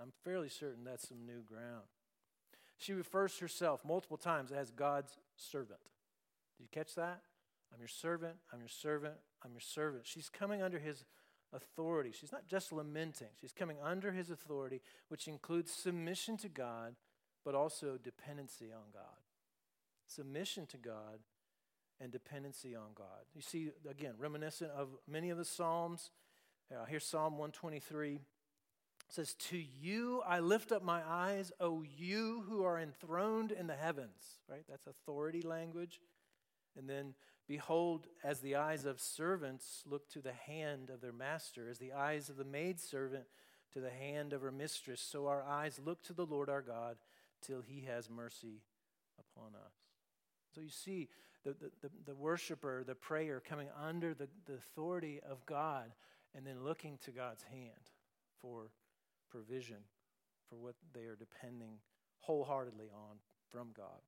I'm 0.00 0.12
fairly 0.22 0.48
certain 0.48 0.84
that's 0.84 1.08
some 1.08 1.26
new 1.26 1.42
ground. 1.44 1.88
She 2.78 2.92
refers 2.92 3.40
herself 3.40 3.80
multiple 3.84 4.16
times 4.16 4.52
as 4.52 4.70
God's 4.70 5.18
servant. 5.34 5.80
Did 6.58 6.62
you 6.62 6.68
catch 6.70 6.94
that? 6.94 7.22
I'm 7.74 7.80
your 7.80 7.88
servant, 7.88 8.36
I'm 8.52 8.60
your 8.60 8.68
servant, 8.68 9.14
I'm 9.44 9.50
your 9.50 9.60
servant. 9.60 10.06
She's 10.06 10.28
coming 10.28 10.62
under 10.62 10.78
his 10.78 11.04
authority. 11.52 12.12
She's 12.12 12.32
not 12.32 12.46
just 12.46 12.72
lamenting, 12.72 13.28
she's 13.40 13.52
coming 13.52 13.76
under 13.82 14.12
his 14.12 14.30
authority, 14.30 14.80
which 15.08 15.28
includes 15.28 15.72
submission 15.72 16.36
to 16.38 16.48
God, 16.48 16.94
but 17.44 17.54
also 17.54 17.98
dependency 18.02 18.72
on 18.72 18.90
God. 18.92 19.02
Submission 20.06 20.66
to 20.66 20.76
God 20.76 21.20
and 22.00 22.10
dependency 22.10 22.74
on 22.74 22.88
God. 22.94 23.24
You 23.34 23.42
see, 23.42 23.70
again, 23.88 24.14
reminiscent 24.18 24.70
of 24.72 24.88
many 25.08 25.30
of 25.30 25.38
the 25.38 25.44
Psalms. 25.44 26.10
Uh, 26.70 26.84
here's 26.84 27.04
Psalm 27.04 27.34
123. 27.34 28.14
It 28.14 28.20
says, 29.08 29.34
To 29.34 29.56
you 29.56 30.22
I 30.26 30.40
lift 30.40 30.72
up 30.72 30.82
my 30.82 31.02
eyes, 31.06 31.52
O 31.60 31.82
you 31.82 32.44
who 32.48 32.64
are 32.64 32.78
enthroned 32.78 33.52
in 33.52 33.66
the 33.66 33.76
heavens. 33.76 34.40
Right? 34.48 34.64
That's 34.68 34.86
authority 34.86 35.42
language. 35.42 36.00
And 36.76 36.88
then 36.88 37.14
Behold, 37.48 38.06
as 38.22 38.40
the 38.40 38.56
eyes 38.56 38.84
of 38.84 39.00
servants 39.00 39.82
look 39.84 40.08
to 40.10 40.20
the 40.20 40.32
hand 40.32 40.90
of 40.90 41.00
their 41.00 41.12
master, 41.12 41.68
as 41.68 41.78
the 41.78 41.92
eyes 41.92 42.28
of 42.28 42.36
the 42.36 42.44
maidservant 42.44 43.24
to 43.72 43.80
the 43.80 43.90
hand 43.90 44.32
of 44.32 44.42
her 44.42 44.52
mistress, 44.52 45.00
so 45.00 45.26
our 45.26 45.42
eyes 45.42 45.80
look 45.84 46.02
to 46.04 46.12
the 46.12 46.26
Lord 46.26 46.48
our 46.48 46.62
God 46.62 46.96
till 47.44 47.60
he 47.60 47.82
has 47.82 48.08
mercy 48.08 48.62
upon 49.18 49.54
us. 49.54 49.74
So 50.54 50.60
you 50.60 50.70
see 50.70 51.08
the, 51.44 51.50
the, 51.50 51.70
the, 51.82 51.90
the 52.06 52.14
worshiper, 52.14 52.84
the 52.86 52.94
prayer 52.94 53.42
coming 53.46 53.68
under 53.82 54.14
the, 54.14 54.28
the 54.46 54.54
authority 54.54 55.20
of 55.28 55.44
God 55.44 55.92
and 56.34 56.46
then 56.46 56.62
looking 56.62 56.98
to 57.04 57.10
God's 57.10 57.42
hand 57.42 57.90
for 58.40 58.70
provision 59.30 59.84
for 60.48 60.56
what 60.56 60.76
they 60.94 61.02
are 61.02 61.16
depending 61.16 61.78
wholeheartedly 62.20 62.88
on 62.94 63.16
from 63.50 63.68
God. 63.76 64.00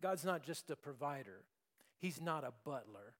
God's 0.00 0.24
not 0.24 0.42
just 0.42 0.70
a 0.70 0.76
provider, 0.76 1.44
He's 2.04 2.20
not 2.20 2.44
a 2.44 2.52
butler. 2.66 3.14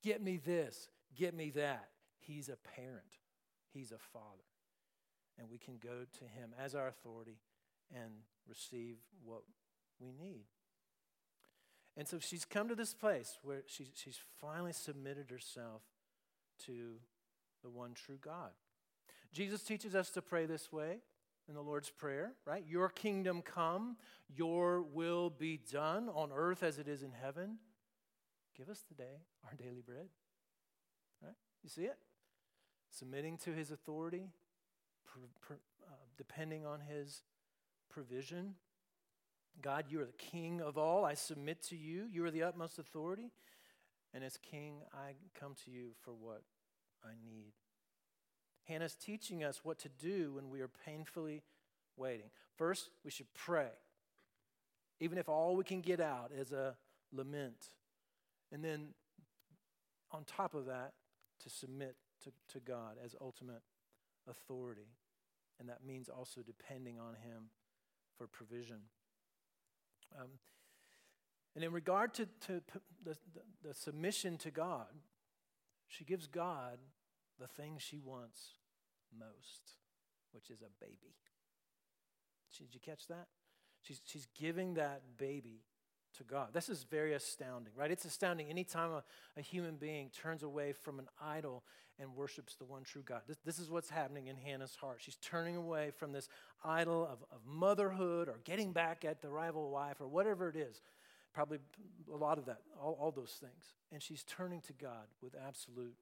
Get 0.00 0.22
me 0.22 0.36
this, 0.36 0.90
get 1.16 1.34
me 1.34 1.50
that. 1.56 1.88
He's 2.20 2.48
a 2.48 2.56
parent, 2.76 3.18
He's 3.72 3.90
a 3.90 3.98
father. 3.98 4.44
And 5.36 5.50
we 5.50 5.58
can 5.58 5.74
go 5.76 6.04
to 6.20 6.24
Him 6.24 6.54
as 6.56 6.76
our 6.76 6.86
authority 6.86 7.40
and 7.92 8.12
receive 8.48 8.98
what 9.24 9.42
we 9.98 10.12
need. 10.12 10.44
And 11.96 12.06
so 12.06 12.20
she's 12.20 12.44
come 12.44 12.68
to 12.68 12.76
this 12.76 12.94
place 12.94 13.38
where 13.42 13.64
she's, 13.66 13.90
she's 13.96 14.20
finally 14.40 14.72
submitted 14.72 15.32
herself 15.32 15.82
to 16.66 17.00
the 17.64 17.70
one 17.70 17.92
true 17.92 18.18
God. 18.20 18.50
Jesus 19.32 19.64
teaches 19.64 19.96
us 19.96 20.10
to 20.10 20.22
pray 20.22 20.46
this 20.46 20.70
way 20.70 20.98
in 21.48 21.56
the 21.56 21.60
Lord's 21.60 21.90
Prayer, 21.90 22.34
right? 22.46 22.62
Your 22.68 22.88
kingdom 22.88 23.42
come, 23.42 23.96
your 24.28 24.82
will 24.82 25.28
be 25.28 25.58
done 25.72 26.08
on 26.10 26.30
earth 26.32 26.62
as 26.62 26.78
it 26.78 26.86
is 26.86 27.02
in 27.02 27.10
heaven. 27.10 27.58
Give 28.58 28.68
us 28.68 28.82
today 28.82 29.22
our 29.44 29.54
daily 29.54 29.82
bread. 29.86 30.08
Right? 31.22 31.36
You 31.62 31.70
see 31.70 31.84
it? 31.84 31.96
Submitting 32.90 33.36
to 33.44 33.52
his 33.52 33.70
authority, 33.70 34.30
uh, 35.16 35.54
depending 36.16 36.66
on 36.66 36.80
his 36.80 37.22
provision. 37.88 38.54
God, 39.62 39.84
you 39.88 40.00
are 40.00 40.04
the 40.04 40.12
king 40.12 40.60
of 40.60 40.76
all. 40.76 41.04
I 41.04 41.14
submit 41.14 41.62
to 41.68 41.76
you. 41.76 42.06
You 42.10 42.24
are 42.24 42.30
the 42.30 42.42
utmost 42.42 42.78
authority. 42.78 43.30
And 44.12 44.24
as 44.24 44.36
king, 44.38 44.80
I 44.92 45.12
come 45.38 45.54
to 45.64 45.70
you 45.70 45.90
for 46.00 46.12
what 46.12 46.42
I 47.04 47.10
need. 47.24 47.52
Hannah's 48.64 48.94
teaching 48.94 49.44
us 49.44 49.60
what 49.62 49.78
to 49.80 49.88
do 49.88 50.32
when 50.34 50.50
we 50.50 50.60
are 50.62 50.70
painfully 50.84 51.42
waiting. 51.96 52.30
First, 52.56 52.90
we 53.04 53.10
should 53.10 53.32
pray, 53.34 53.68
even 55.00 55.16
if 55.16 55.28
all 55.28 55.54
we 55.54 55.64
can 55.64 55.80
get 55.80 56.00
out 56.00 56.32
is 56.36 56.52
a 56.52 56.76
lament. 57.12 57.68
And 58.52 58.64
then, 58.64 58.88
on 60.10 60.24
top 60.24 60.54
of 60.54 60.66
that, 60.66 60.92
to 61.40 61.50
submit 61.50 61.96
to, 62.24 62.32
to 62.54 62.60
God 62.60 62.96
as 63.04 63.14
ultimate 63.20 63.62
authority. 64.28 64.96
And 65.60 65.68
that 65.68 65.84
means 65.84 66.08
also 66.08 66.40
depending 66.40 66.98
on 66.98 67.14
Him 67.14 67.50
for 68.16 68.26
provision. 68.26 68.80
Um, 70.18 70.28
and 71.54 71.64
in 71.64 71.72
regard 71.72 72.14
to, 72.14 72.26
to 72.46 72.62
the, 73.04 73.16
the, 73.34 73.68
the 73.68 73.74
submission 73.74 74.36
to 74.38 74.50
God, 74.50 74.86
she 75.88 76.04
gives 76.04 76.26
God 76.26 76.78
the 77.40 77.46
thing 77.46 77.76
she 77.78 77.98
wants 77.98 78.40
most, 79.16 79.72
which 80.32 80.50
is 80.50 80.62
a 80.62 80.84
baby. 80.84 81.16
Did 82.56 82.74
you 82.74 82.80
catch 82.80 83.06
that? 83.08 83.28
She's, 83.82 84.00
she's 84.04 84.26
giving 84.38 84.74
that 84.74 85.02
baby 85.16 85.62
to 86.16 86.24
God. 86.24 86.48
This 86.52 86.68
is 86.68 86.84
very 86.84 87.14
astounding, 87.14 87.72
right? 87.76 87.90
It's 87.90 88.04
astounding 88.04 88.48
anytime 88.48 88.90
a, 88.90 89.02
a 89.36 89.42
human 89.42 89.76
being 89.76 90.10
turns 90.10 90.42
away 90.42 90.72
from 90.72 90.98
an 90.98 91.08
idol 91.22 91.64
and 91.98 92.14
worships 92.14 92.54
the 92.54 92.64
one 92.64 92.84
true 92.84 93.02
God. 93.04 93.22
This, 93.26 93.38
this 93.44 93.58
is 93.58 93.70
what's 93.70 93.90
happening 93.90 94.28
in 94.28 94.36
Hannah's 94.36 94.76
heart. 94.76 94.98
She's 95.00 95.16
turning 95.16 95.56
away 95.56 95.90
from 95.96 96.12
this 96.12 96.28
idol 96.64 97.04
of, 97.04 97.24
of 97.32 97.40
motherhood 97.46 98.28
or 98.28 98.40
getting 98.44 98.72
back 98.72 99.04
at 99.04 99.20
the 99.20 99.28
rival 99.28 99.70
wife 99.70 100.00
or 100.00 100.06
whatever 100.06 100.48
it 100.48 100.56
is. 100.56 100.80
Probably 101.34 101.58
a 102.12 102.16
lot 102.16 102.38
of 102.38 102.46
that, 102.46 102.60
all, 102.80 102.96
all 103.00 103.10
those 103.10 103.36
things. 103.40 103.74
And 103.92 104.02
she's 104.02 104.24
turning 104.24 104.60
to 104.62 104.72
God 104.72 105.06
with 105.22 105.34
absolute 105.46 105.94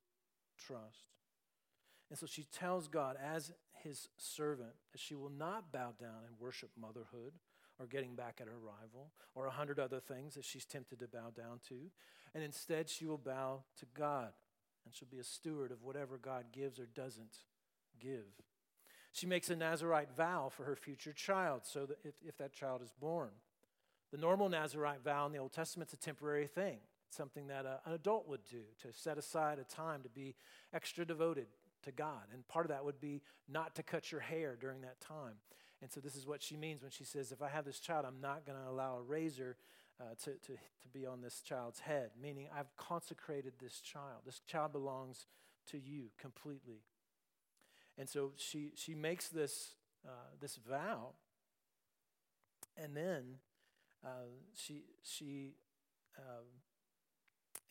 trust. 0.58 1.10
And 2.10 2.18
so 2.18 2.26
she 2.26 2.44
tells 2.44 2.88
God, 2.88 3.16
as 3.22 3.52
his 3.82 4.08
servant, 4.16 4.74
that 4.92 5.00
she 5.00 5.14
will 5.14 5.30
not 5.30 5.72
bow 5.72 5.92
down 5.98 6.24
and 6.26 6.38
worship 6.38 6.70
motherhood 6.78 7.32
or 7.78 7.86
getting 7.86 8.14
back 8.14 8.38
at 8.40 8.46
her 8.46 8.58
rival 8.58 9.10
or 9.34 9.46
a 9.46 9.50
hundred 9.50 9.78
other 9.78 10.00
things 10.00 10.34
that 10.34 10.44
she's 10.44 10.64
tempted 10.64 10.98
to 11.00 11.08
bow 11.08 11.30
down 11.36 11.60
to. 11.68 11.90
And 12.34 12.42
instead, 12.42 12.88
she 12.88 13.06
will 13.06 13.18
bow 13.18 13.64
to 13.78 13.86
God 13.94 14.32
and 14.84 14.94
she'll 14.94 15.08
be 15.10 15.18
a 15.18 15.24
steward 15.24 15.72
of 15.72 15.82
whatever 15.82 16.16
God 16.16 16.46
gives 16.52 16.78
or 16.78 16.86
doesn't 16.86 17.38
give. 18.00 18.24
She 19.12 19.26
makes 19.26 19.50
a 19.50 19.56
Nazarite 19.56 20.14
vow 20.16 20.50
for 20.54 20.64
her 20.64 20.76
future 20.76 21.12
child, 21.12 21.62
so 21.64 21.86
that 21.86 21.98
if, 22.04 22.14
if 22.24 22.36
that 22.38 22.52
child 22.52 22.82
is 22.82 22.92
born. 22.92 23.30
The 24.12 24.18
normal 24.18 24.48
Nazarite 24.48 25.02
vow 25.02 25.26
in 25.26 25.32
the 25.32 25.38
Old 25.38 25.52
Testament 25.52 25.90
is 25.90 25.94
a 25.94 25.96
temporary 25.96 26.46
thing, 26.46 26.78
something 27.10 27.48
that 27.48 27.66
a, 27.66 27.80
an 27.84 27.94
adult 27.94 28.28
would 28.28 28.44
do 28.44 28.62
to 28.82 28.92
set 28.92 29.18
aside 29.18 29.58
a 29.58 29.64
time 29.64 30.02
to 30.02 30.08
be 30.08 30.34
extra 30.72 31.04
devoted 31.04 31.46
to 31.84 31.92
God. 31.92 32.22
And 32.32 32.46
part 32.48 32.66
of 32.66 32.70
that 32.70 32.84
would 32.84 33.00
be 33.00 33.22
not 33.48 33.74
to 33.76 33.82
cut 33.82 34.10
your 34.10 34.20
hair 34.20 34.56
during 34.60 34.82
that 34.82 35.00
time. 35.00 35.34
And 35.82 35.90
so 35.90 36.00
this 36.00 36.16
is 36.16 36.26
what 36.26 36.42
she 36.42 36.56
means 36.56 36.82
when 36.82 36.90
she 36.90 37.04
says, 37.04 37.32
if 37.32 37.42
I 37.42 37.48
have 37.48 37.64
this 37.64 37.80
child, 37.80 38.06
I'm 38.06 38.20
not 38.20 38.46
going 38.46 38.58
to 38.58 38.68
allow 38.68 38.96
a 38.96 39.02
razor 39.02 39.56
uh, 40.00 40.14
to, 40.24 40.30
to, 40.30 40.52
to 40.52 40.88
be 40.92 41.06
on 41.06 41.20
this 41.20 41.40
child's 41.40 41.80
head, 41.80 42.10
meaning 42.20 42.48
I've 42.56 42.74
consecrated 42.76 43.54
this 43.60 43.80
child. 43.80 44.22
This 44.24 44.40
child 44.40 44.72
belongs 44.72 45.26
to 45.70 45.78
you 45.78 46.10
completely. 46.18 46.82
And 47.98 48.08
so 48.08 48.32
she, 48.36 48.72
she 48.74 48.94
makes 48.94 49.28
this, 49.28 49.70
uh, 50.06 50.10
this 50.40 50.56
vow, 50.68 51.14
and 52.76 52.94
then 52.96 53.36
uh, 54.04 54.28
she, 54.54 54.84
she 55.02 55.54
um, 56.18 56.44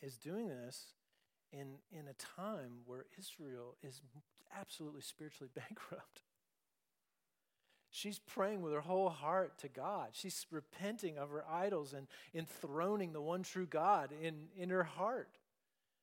is 0.02 0.16
doing 0.16 0.48
this 0.48 0.86
in, 1.52 1.76
in 1.92 2.08
a 2.08 2.40
time 2.42 2.80
where 2.84 3.06
Israel 3.18 3.76
is 3.82 4.00
absolutely 4.58 5.02
spiritually 5.02 5.50
bankrupt. 5.54 6.22
She's 7.90 8.18
praying 8.18 8.60
with 8.60 8.74
her 8.74 8.80
whole 8.80 9.08
heart 9.08 9.58
to 9.60 9.68
God. 9.68 10.08
She's 10.12 10.44
repenting 10.50 11.16
of 11.16 11.30
her 11.30 11.44
idols 11.50 11.94
and 11.94 12.06
enthroning 12.34 13.12
the 13.12 13.22
one 13.22 13.42
true 13.42 13.66
God 13.66 14.10
in, 14.22 14.48
in 14.56 14.68
her 14.68 14.84
heart. 14.84 15.38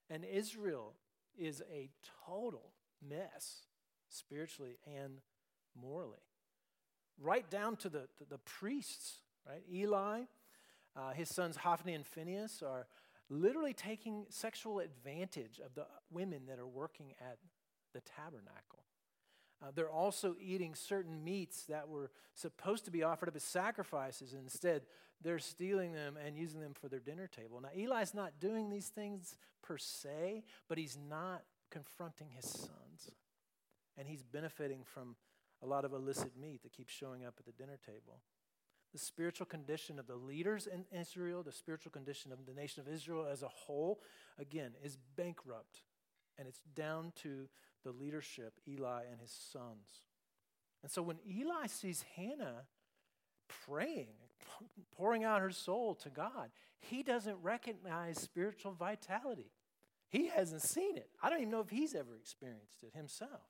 And 0.09 0.25
Israel 0.25 0.93
is 1.37 1.61
a 1.71 1.89
total 2.25 2.71
mess, 3.07 3.67
spiritually 4.09 4.77
and 4.87 5.19
morally. 5.79 6.17
Right 7.21 7.47
down 7.49 7.75
to 7.77 7.89
the, 7.89 8.07
the, 8.29 8.39
priests, 8.39 9.19
right? 9.47 9.61
Eli, 9.71 10.21
uh, 10.95 11.11
his 11.11 11.29
sons 11.29 11.57
Hophni 11.57 11.93
and 11.93 12.05
Phinehas 12.05 12.63
are 12.65 12.87
literally 13.29 13.73
taking 13.73 14.25
sexual 14.29 14.79
advantage 14.79 15.59
of 15.63 15.75
the 15.75 15.85
women 16.11 16.43
that 16.47 16.59
are 16.59 16.67
working 16.67 17.13
at 17.19 17.37
the 17.93 18.01
tabernacle. 18.01 18.83
Uh, 19.61 19.71
they're 19.73 19.89
also 19.89 20.35
eating 20.41 20.75
certain 20.75 21.23
meats 21.23 21.63
that 21.69 21.87
were 21.87 22.11
supposed 22.33 22.83
to 22.85 22.91
be 22.91 23.03
offered 23.03 23.29
up 23.29 23.35
as 23.35 23.43
sacrifices. 23.43 24.33
And 24.33 24.43
instead, 24.43 24.81
they're 25.21 25.39
stealing 25.39 25.93
them 25.93 26.17
and 26.23 26.35
using 26.35 26.59
them 26.59 26.73
for 26.73 26.89
their 26.89 26.99
dinner 26.99 27.27
table. 27.27 27.61
Now, 27.61 27.69
Eli's 27.73 28.13
not 28.13 28.39
doing 28.39 28.69
these 28.69 28.87
things 28.87 29.37
per 29.61 29.77
se, 29.77 30.43
but 30.67 30.77
he's 30.77 30.97
not 31.09 31.43
confronting 31.71 32.29
his 32.35 32.45
sons. 32.45 33.11
And 33.97 34.07
he's 34.07 34.23
benefiting 34.23 34.83
from 34.83 35.15
a 35.61 35.65
lot 35.65 35.85
of 35.85 35.93
illicit 35.93 36.35
meat 36.35 36.63
that 36.63 36.73
keeps 36.73 36.93
showing 36.93 37.23
up 37.23 37.35
at 37.39 37.45
the 37.45 37.53
dinner 37.53 37.79
table. 37.85 38.19
The 38.93 38.99
spiritual 38.99 39.47
condition 39.47 39.97
of 39.97 40.05
the 40.05 40.15
leaders 40.15 40.67
in 40.67 40.85
Israel, 40.97 41.41
the 41.41 41.51
spiritual 41.51 41.91
condition 41.91 42.31
of 42.31 42.45
the 42.45 42.53
nation 42.53 42.81
of 42.81 42.87
Israel 42.87 43.25
as 43.29 43.41
a 43.41 43.47
whole, 43.47 44.01
again, 44.37 44.71
is 44.83 44.97
bankrupt. 45.15 45.81
And 46.37 46.47
it's 46.47 46.61
down 46.75 47.11
to 47.23 47.47
the 47.83 47.91
leadership, 47.91 48.53
Eli 48.67 49.03
and 49.11 49.19
his 49.19 49.31
sons. 49.31 50.05
And 50.83 50.91
so 50.91 51.01
when 51.01 51.17
Eli 51.27 51.67
sees 51.67 52.03
Hannah 52.15 52.63
praying, 53.67 54.13
pouring 54.95 55.23
out 55.23 55.41
her 55.41 55.51
soul 55.51 55.95
to 55.95 56.09
God, 56.09 56.51
he 56.79 57.01
doesn't 57.01 57.37
recognize 57.41 58.19
spiritual 58.19 58.73
vitality. 58.73 59.51
He 60.09 60.27
hasn't 60.27 60.61
seen 60.61 60.97
it. 60.97 61.09
I 61.21 61.29
don't 61.29 61.39
even 61.39 61.51
know 61.51 61.61
if 61.61 61.69
he's 61.69 61.95
ever 61.95 62.15
experienced 62.15 62.83
it 62.83 62.93
himself. 62.95 63.41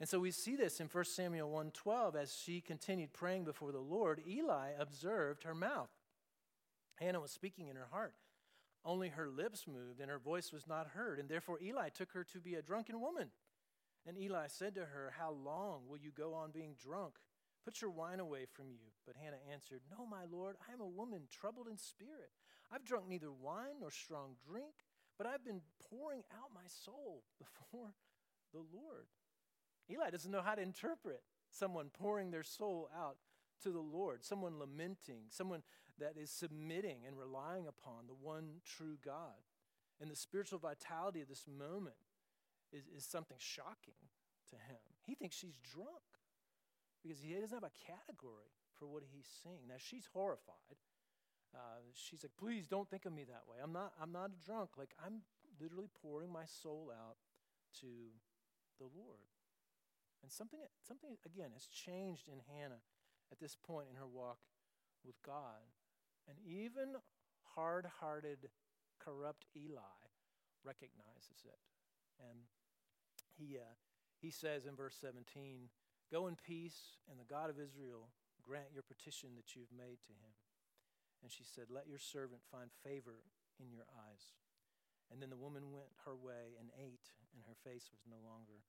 And 0.00 0.08
so 0.08 0.18
we 0.18 0.30
see 0.30 0.56
this 0.56 0.80
in 0.80 0.88
1 0.88 1.04
Samuel 1.04 1.50
1:12 1.50 2.16
as 2.16 2.34
she 2.34 2.62
continued 2.62 3.12
praying 3.12 3.44
before 3.44 3.70
the 3.70 3.80
Lord, 3.80 4.26
Eli 4.26 4.70
observed 4.70 5.42
her 5.42 5.54
mouth. 5.54 5.90
Hannah 6.94 7.20
was 7.20 7.30
speaking 7.30 7.68
in 7.68 7.76
her 7.76 7.86
heart. 7.86 8.14
Only 8.82 9.10
her 9.10 9.28
lips 9.28 9.66
moved, 9.66 10.00
and 10.00 10.10
her 10.10 10.18
voice 10.18 10.52
was 10.52 10.66
not 10.66 10.88
heard. 10.88 11.18
And 11.18 11.28
therefore 11.28 11.60
Eli 11.60 11.90
took 11.90 12.12
her 12.12 12.24
to 12.24 12.40
be 12.40 12.54
a 12.54 12.62
drunken 12.62 12.98
woman. 12.98 13.30
And 14.06 14.16
Eli 14.16 14.46
said 14.46 14.74
to 14.76 14.86
her, 14.86 15.12
How 15.18 15.32
long 15.32 15.86
will 15.86 15.98
you 15.98 16.10
go 16.10 16.32
on 16.32 16.50
being 16.50 16.74
drunk? 16.82 17.16
Put 17.62 17.82
your 17.82 17.90
wine 17.90 18.20
away 18.20 18.46
from 18.46 18.70
you. 18.70 18.92
But 19.06 19.16
Hannah 19.16 19.36
answered, 19.52 19.82
No, 19.90 20.06
my 20.06 20.24
Lord, 20.24 20.56
I 20.66 20.72
am 20.72 20.80
a 20.80 20.86
woman 20.86 21.28
troubled 21.30 21.68
in 21.68 21.76
spirit. 21.76 22.30
I've 22.72 22.86
drunk 22.86 23.06
neither 23.06 23.30
wine 23.30 23.80
nor 23.80 23.90
strong 23.90 24.36
drink, 24.48 24.74
but 25.18 25.26
I've 25.26 25.44
been 25.44 25.60
pouring 25.90 26.22
out 26.32 26.54
my 26.54 26.66
soul 26.66 27.24
before 27.38 27.92
the 28.54 28.64
Lord. 28.72 29.06
Eli 29.90 30.10
doesn't 30.10 30.30
know 30.30 30.42
how 30.42 30.54
to 30.54 30.62
interpret 30.62 31.22
someone 31.50 31.90
pouring 31.92 32.30
their 32.30 32.42
soul 32.42 32.88
out 32.96 33.16
to 33.62 33.70
the 33.70 33.80
Lord, 33.80 34.24
someone 34.24 34.58
lamenting, 34.58 35.24
someone 35.28 35.62
that 35.98 36.16
is 36.16 36.30
submitting 36.30 37.00
and 37.06 37.18
relying 37.18 37.66
upon 37.66 38.06
the 38.06 38.14
one 38.14 38.60
true 38.64 38.96
God. 39.04 39.44
And 40.00 40.10
the 40.10 40.16
spiritual 40.16 40.58
vitality 40.58 41.20
of 41.20 41.28
this 41.28 41.44
moment 41.46 41.96
is, 42.72 42.84
is 42.96 43.04
something 43.04 43.36
shocking 43.38 44.00
to 44.50 44.56
him. 44.56 44.80
He 45.02 45.14
thinks 45.14 45.36
she's 45.36 45.58
drunk 45.58 46.18
because 47.02 47.18
he 47.20 47.34
doesn't 47.34 47.54
have 47.54 47.64
a 47.64 47.84
category 47.86 48.56
for 48.78 48.86
what 48.86 49.02
he's 49.12 49.28
seeing. 49.42 49.68
Now 49.68 49.76
she's 49.78 50.08
horrified. 50.12 50.80
Uh, 51.54 51.82
she's 51.94 52.22
like, 52.22 52.32
please 52.38 52.66
don't 52.66 52.88
think 52.88 53.06
of 53.06 53.12
me 53.12 53.24
that 53.24 53.42
way. 53.48 53.58
I'm 53.62 53.72
not, 53.72 53.92
I'm 54.00 54.12
not 54.12 54.30
a 54.30 54.46
drunk. 54.46 54.70
Like 54.78 54.94
I'm 55.04 55.22
literally 55.60 55.88
pouring 56.00 56.32
my 56.32 56.44
soul 56.46 56.90
out 56.94 57.16
to 57.80 57.86
the 58.78 58.84
Lord. 58.84 59.28
And 60.22 60.30
something, 60.30 60.60
something 60.86 61.16
again 61.24 61.50
has 61.54 61.66
changed 61.66 62.28
in 62.28 62.40
Hannah 62.52 62.82
at 63.32 63.40
this 63.40 63.56
point 63.56 63.88
in 63.90 63.96
her 63.96 64.06
walk 64.06 64.38
with 65.04 65.16
God. 65.24 65.64
And 66.28 66.36
even 66.44 66.96
hard 67.54 67.86
hearted, 68.00 68.50
corrupt 68.98 69.46
Eli 69.56 69.98
recognizes 70.64 71.44
it. 71.44 71.58
And 72.20 72.44
he, 73.38 73.56
uh, 73.56 73.74
he 74.20 74.30
says 74.30 74.66
in 74.66 74.76
verse 74.76 74.96
17, 75.00 75.70
Go 76.12 76.26
in 76.26 76.36
peace, 76.36 76.98
and 77.08 77.18
the 77.18 77.28
God 77.32 77.48
of 77.48 77.58
Israel 77.58 78.10
grant 78.42 78.74
your 78.74 78.82
petition 78.82 79.30
that 79.36 79.54
you've 79.54 79.72
made 79.72 80.02
to 80.04 80.12
him. 80.12 80.34
And 81.22 81.30
she 81.30 81.44
said, 81.44 81.70
Let 81.70 81.88
your 81.88 82.00
servant 82.00 82.42
find 82.50 82.68
favor 82.84 83.24
in 83.60 83.72
your 83.72 83.86
eyes. 83.92 84.36
And 85.10 85.20
then 85.20 85.30
the 85.30 85.40
woman 85.40 85.72
went 85.74 85.90
her 86.06 86.14
way 86.14 86.54
and 86.58 86.70
ate, 86.78 87.14
and 87.34 87.42
her 87.46 87.58
face 87.66 87.90
was 87.90 88.06
no 88.06 88.20
longer 88.22 88.62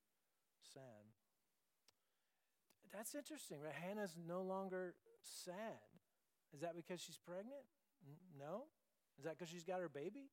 sad. 0.62 1.12
That's 2.94 3.16
interesting, 3.16 3.60
right? 3.62 3.74
Hannah's 3.74 4.16
no 4.28 4.42
longer 4.42 4.96
sad. 5.22 5.80
Is 6.54 6.62
that 6.62 6.76
because 6.76 7.00
she's 7.00 7.18
pregnant? 7.18 7.64
No. 8.38 8.66
Is 9.18 9.24
that 9.26 9.38
because 9.38 9.50
she's 9.50 9.64
got 9.64 9.80
her 9.80 9.90
baby? 9.90 10.30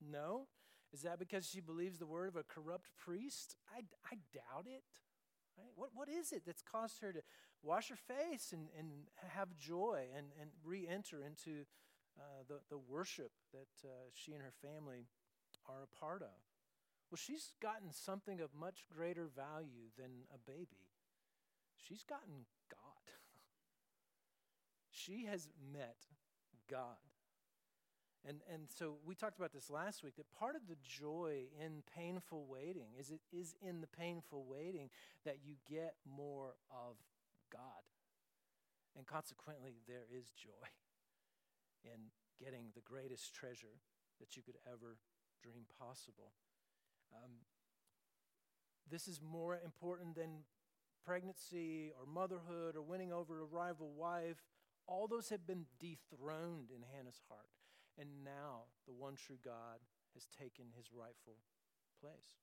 No. 0.00 0.46
Is 0.92 1.02
that 1.02 1.18
because 1.18 1.48
she 1.48 1.60
believes 1.60 1.98
the 1.98 2.06
word 2.06 2.28
of 2.28 2.36
a 2.36 2.44
corrupt 2.44 2.90
priest? 2.96 3.56
I, 3.74 3.80
I 4.06 4.18
doubt 4.32 4.66
it. 4.66 4.84
Right? 5.58 5.72
What, 5.74 5.90
what 5.94 6.08
is 6.08 6.32
it 6.32 6.42
that's 6.46 6.62
caused 6.62 7.00
her 7.00 7.12
to 7.12 7.20
wash 7.62 7.88
her 7.88 7.96
face 7.96 8.52
and, 8.52 8.68
and 8.78 8.88
have 9.30 9.56
joy 9.56 10.04
and, 10.16 10.26
and 10.40 10.50
re 10.64 10.86
enter 10.86 11.20
into 11.20 11.64
uh, 12.18 12.44
the, 12.48 12.60
the 12.70 12.78
worship 12.78 13.32
that 13.52 13.88
uh, 13.88 13.88
she 14.12 14.32
and 14.32 14.42
her 14.42 14.52
family 14.62 15.06
are 15.68 15.82
a 15.82 15.96
part 15.98 16.22
of? 16.22 16.38
Well, 17.10 17.18
she's 17.18 17.52
gotten 17.60 17.92
something 17.92 18.40
of 18.40 18.50
much 18.54 18.84
greater 18.94 19.26
value 19.26 19.90
than 19.98 20.26
a 20.32 20.38
baby. 20.38 20.93
She's 21.86 22.04
gotten 22.04 22.46
God. 22.70 23.12
she 24.90 25.26
has 25.26 25.48
met 25.72 25.96
God. 26.70 26.96
And, 28.26 28.40
and 28.50 28.62
so 28.74 28.94
we 29.04 29.14
talked 29.14 29.36
about 29.36 29.52
this 29.52 29.68
last 29.68 30.02
week 30.02 30.16
that 30.16 30.32
part 30.32 30.56
of 30.56 30.66
the 30.66 30.76
joy 30.82 31.44
in 31.62 31.82
painful 31.94 32.46
waiting 32.48 32.88
is 32.98 33.10
it 33.10 33.20
is 33.30 33.54
in 33.60 33.82
the 33.82 33.86
painful 33.86 34.46
waiting 34.48 34.88
that 35.26 35.38
you 35.44 35.56
get 35.68 35.96
more 36.10 36.54
of 36.70 36.96
God. 37.52 37.84
And 38.96 39.06
consequently, 39.06 39.74
there 39.86 40.06
is 40.10 40.30
joy 40.30 40.68
in 41.84 42.10
getting 42.42 42.68
the 42.74 42.80
greatest 42.80 43.34
treasure 43.34 43.76
that 44.20 44.36
you 44.36 44.42
could 44.42 44.56
ever 44.66 44.96
dream 45.42 45.66
possible. 45.78 46.32
Um, 47.12 47.30
this 48.90 49.06
is 49.06 49.20
more 49.20 49.60
important 49.62 50.14
than 50.14 50.44
pregnancy 51.04 51.92
or 51.98 52.06
motherhood 52.06 52.76
or 52.76 52.82
winning 52.82 53.12
over 53.12 53.40
a 53.40 53.44
rival 53.44 53.92
wife. 53.96 54.42
All 54.86 55.08
those 55.08 55.30
have 55.30 55.46
been 55.46 55.66
dethroned 55.80 56.70
in 56.74 56.82
Hannah's 56.94 57.20
heart. 57.28 57.50
And 57.98 58.24
now 58.24 58.64
the 58.86 58.92
one 58.92 59.14
true 59.14 59.38
God 59.44 59.80
has 60.14 60.26
taken 60.26 60.66
his 60.76 60.86
rightful 60.92 61.36
place. 62.00 62.38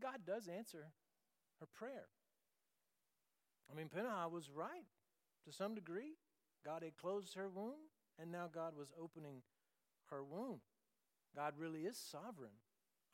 God 0.00 0.26
does 0.26 0.48
answer 0.48 0.92
her 1.60 1.66
prayer. 1.66 2.08
I 3.70 3.74
mean, 3.74 3.88
Peninnah 3.88 4.28
was 4.28 4.50
right 4.50 4.86
to 5.44 5.52
some 5.52 5.74
degree. 5.74 6.16
God 6.64 6.82
had 6.82 6.96
closed 6.96 7.34
her 7.34 7.48
womb, 7.48 7.90
and 8.18 8.30
now 8.30 8.48
God 8.52 8.76
was 8.76 8.92
opening 9.00 9.42
her 10.10 10.22
womb. 10.22 10.60
God 11.34 11.54
really 11.58 11.82
is 11.82 11.96
sovereign 11.96 12.58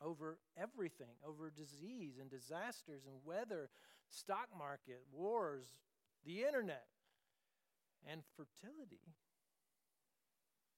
over 0.03 0.37
everything, 0.57 1.15
over 1.27 1.49
disease 1.49 2.17
and 2.19 2.29
disasters 2.29 3.03
and 3.07 3.15
weather, 3.25 3.69
stock 4.09 4.49
market, 4.57 5.01
wars, 5.11 5.67
the 6.25 6.43
internet, 6.43 6.85
and 8.05 8.21
fertility. 8.35 9.15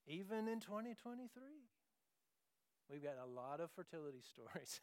Even 0.08 0.48
in 0.48 0.60
2023, 0.60 1.26
we've 2.90 3.04
got 3.04 3.18
a 3.18 3.26
lot 3.26 3.60
of 3.60 3.72
fertility 3.72 4.22
stories 4.34 4.82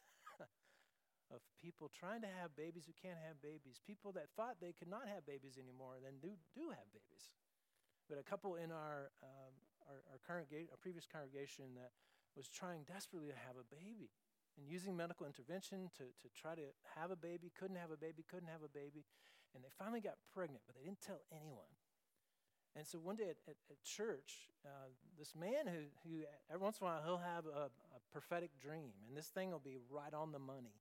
of 1.30 1.40
people 1.62 1.88
trying 1.88 2.20
to 2.20 2.28
have 2.42 2.52
babies 2.58 2.84
who 2.84 2.92
can't 2.98 3.18
have 3.24 3.40
babies, 3.40 3.80
people 3.80 4.12
that 4.12 4.28
thought 4.36 4.60
they 4.60 4.74
could 4.76 4.90
not 4.90 5.08
have 5.08 5.24
babies 5.24 5.56
anymore 5.56 5.96
and 5.96 6.04
then 6.04 6.20
do, 6.20 6.34
do 6.52 6.68
have 6.68 6.88
babies. 6.92 7.30
But 8.10 8.18
a 8.18 8.26
couple 8.26 8.58
in 8.58 8.68
our, 8.68 9.14
um, 9.22 9.54
our, 9.88 10.02
our, 10.12 10.18
our 10.20 10.78
previous 10.82 11.06
congregation 11.08 11.72
that 11.78 11.94
was 12.36 12.48
trying 12.48 12.84
desperately 12.84 13.32
to 13.32 13.40
have 13.46 13.56
a 13.56 13.66
baby 13.70 14.12
and 14.56 14.68
using 14.68 14.96
medical 14.96 15.26
intervention 15.26 15.90
to, 15.96 16.04
to 16.20 16.28
try 16.34 16.54
to 16.54 16.68
have 16.96 17.10
a 17.10 17.16
baby, 17.16 17.50
couldn't 17.58 17.76
have 17.76 17.90
a 17.90 17.96
baby, 17.96 18.24
couldn't 18.28 18.48
have 18.48 18.62
a 18.62 18.68
baby. 18.68 19.04
And 19.54 19.62
they 19.62 19.68
finally 19.78 20.00
got 20.00 20.14
pregnant, 20.32 20.62
but 20.66 20.76
they 20.76 20.82
didn't 20.82 21.00
tell 21.00 21.20
anyone. 21.30 21.68
And 22.74 22.86
so 22.86 22.98
one 22.98 23.16
day 23.16 23.24
at, 23.24 23.36
at, 23.46 23.56
at 23.70 23.82
church, 23.84 24.48
uh, 24.64 24.88
this 25.18 25.34
man 25.34 25.66
who, 25.66 25.84
who 26.08 26.24
every 26.50 26.64
once 26.64 26.78
in 26.80 26.86
a 26.86 26.90
while 26.90 27.02
he'll 27.04 27.18
have 27.18 27.44
a, 27.44 27.68
a 27.68 28.00
prophetic 28.10 28.50
dream, 28.60 28.92
and 29.06 29.16
this 29.16 29.26
thing 29.26 29.50
will 29.50 29.58
be 29.58 29.76
right 29.90 30.14
on 30.14 30.32
the 30.32 30.38
money. 30.38 30.80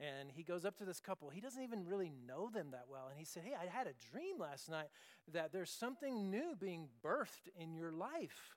And 0.00 0.30
he 0.30 0.44
goes 0.44 0.64
up 0.64 0.78
to 0.78 0.84
this 0.84 1.00
couple. 1.00 1.28
He 1.28 1.40
doesn't 1.40 1.62
even 1.62 1.84
really 1.84 2.12
know 2.26 2.50
them 2.50 2.68
that 2.70 2.84
well. 2.88 3.08
And 3.10 3.18
he 3.18 3.24
said, 3.24 3.42
Hey, 3.44 3.54
I 3.60 3.66
had 3.66 3.88
a 3.88 4.12
dream 4.12 4.38
last 4.38 4.70
night 4.70 4.86
that 5.32 5.52
there's 5.52 5.70
something 5.70 6.30
new 6.30 6.54
being 6.58 6.88
birthed 7.04 7.48
in 7.58 7.74
your 7.74 7.90
life. 7.90 8.54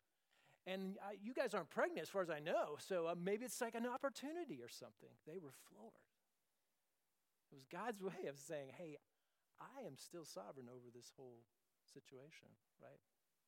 And 0.67 0.97
I, 1.01 1.17
you 1.21 1.33
guys 1.33 1.53
aren't 1.53 1.69
pregnant, 1.69 2.03
as 2.03 2.09
far 2.09 2.21
as 2.21 2.29
I 2.29 2.39
know. 2.39 2.77
So 2.77 3.07
uh, 3.07 3.15
maybe 3.17 3.45
it's 3.45 3.59
like 3.61 3.73
an 3.75 3.87
opportunity 3.87 4.61
or 4.61 4.69
something. 4.69 5.09
They 5.25 5.39
were 5.39 5.53
floored. 5.69 6.05
It 7.51 7.55
was 7.55 7.65
God's 7.65 8.01
way 8.09 8.29
of 8.29 8.37
saying, 8.37 8.69
Hey, 8.77 8.97
I 9.59 9.85
am 9.85 9.97
still 9.97 10.25
sovereign 10.25 10.69
over 10.69 10.89
this 10.93 11.11
whole 11.17 11.45
situation, 11.85 12.49
right? 12.81 13.01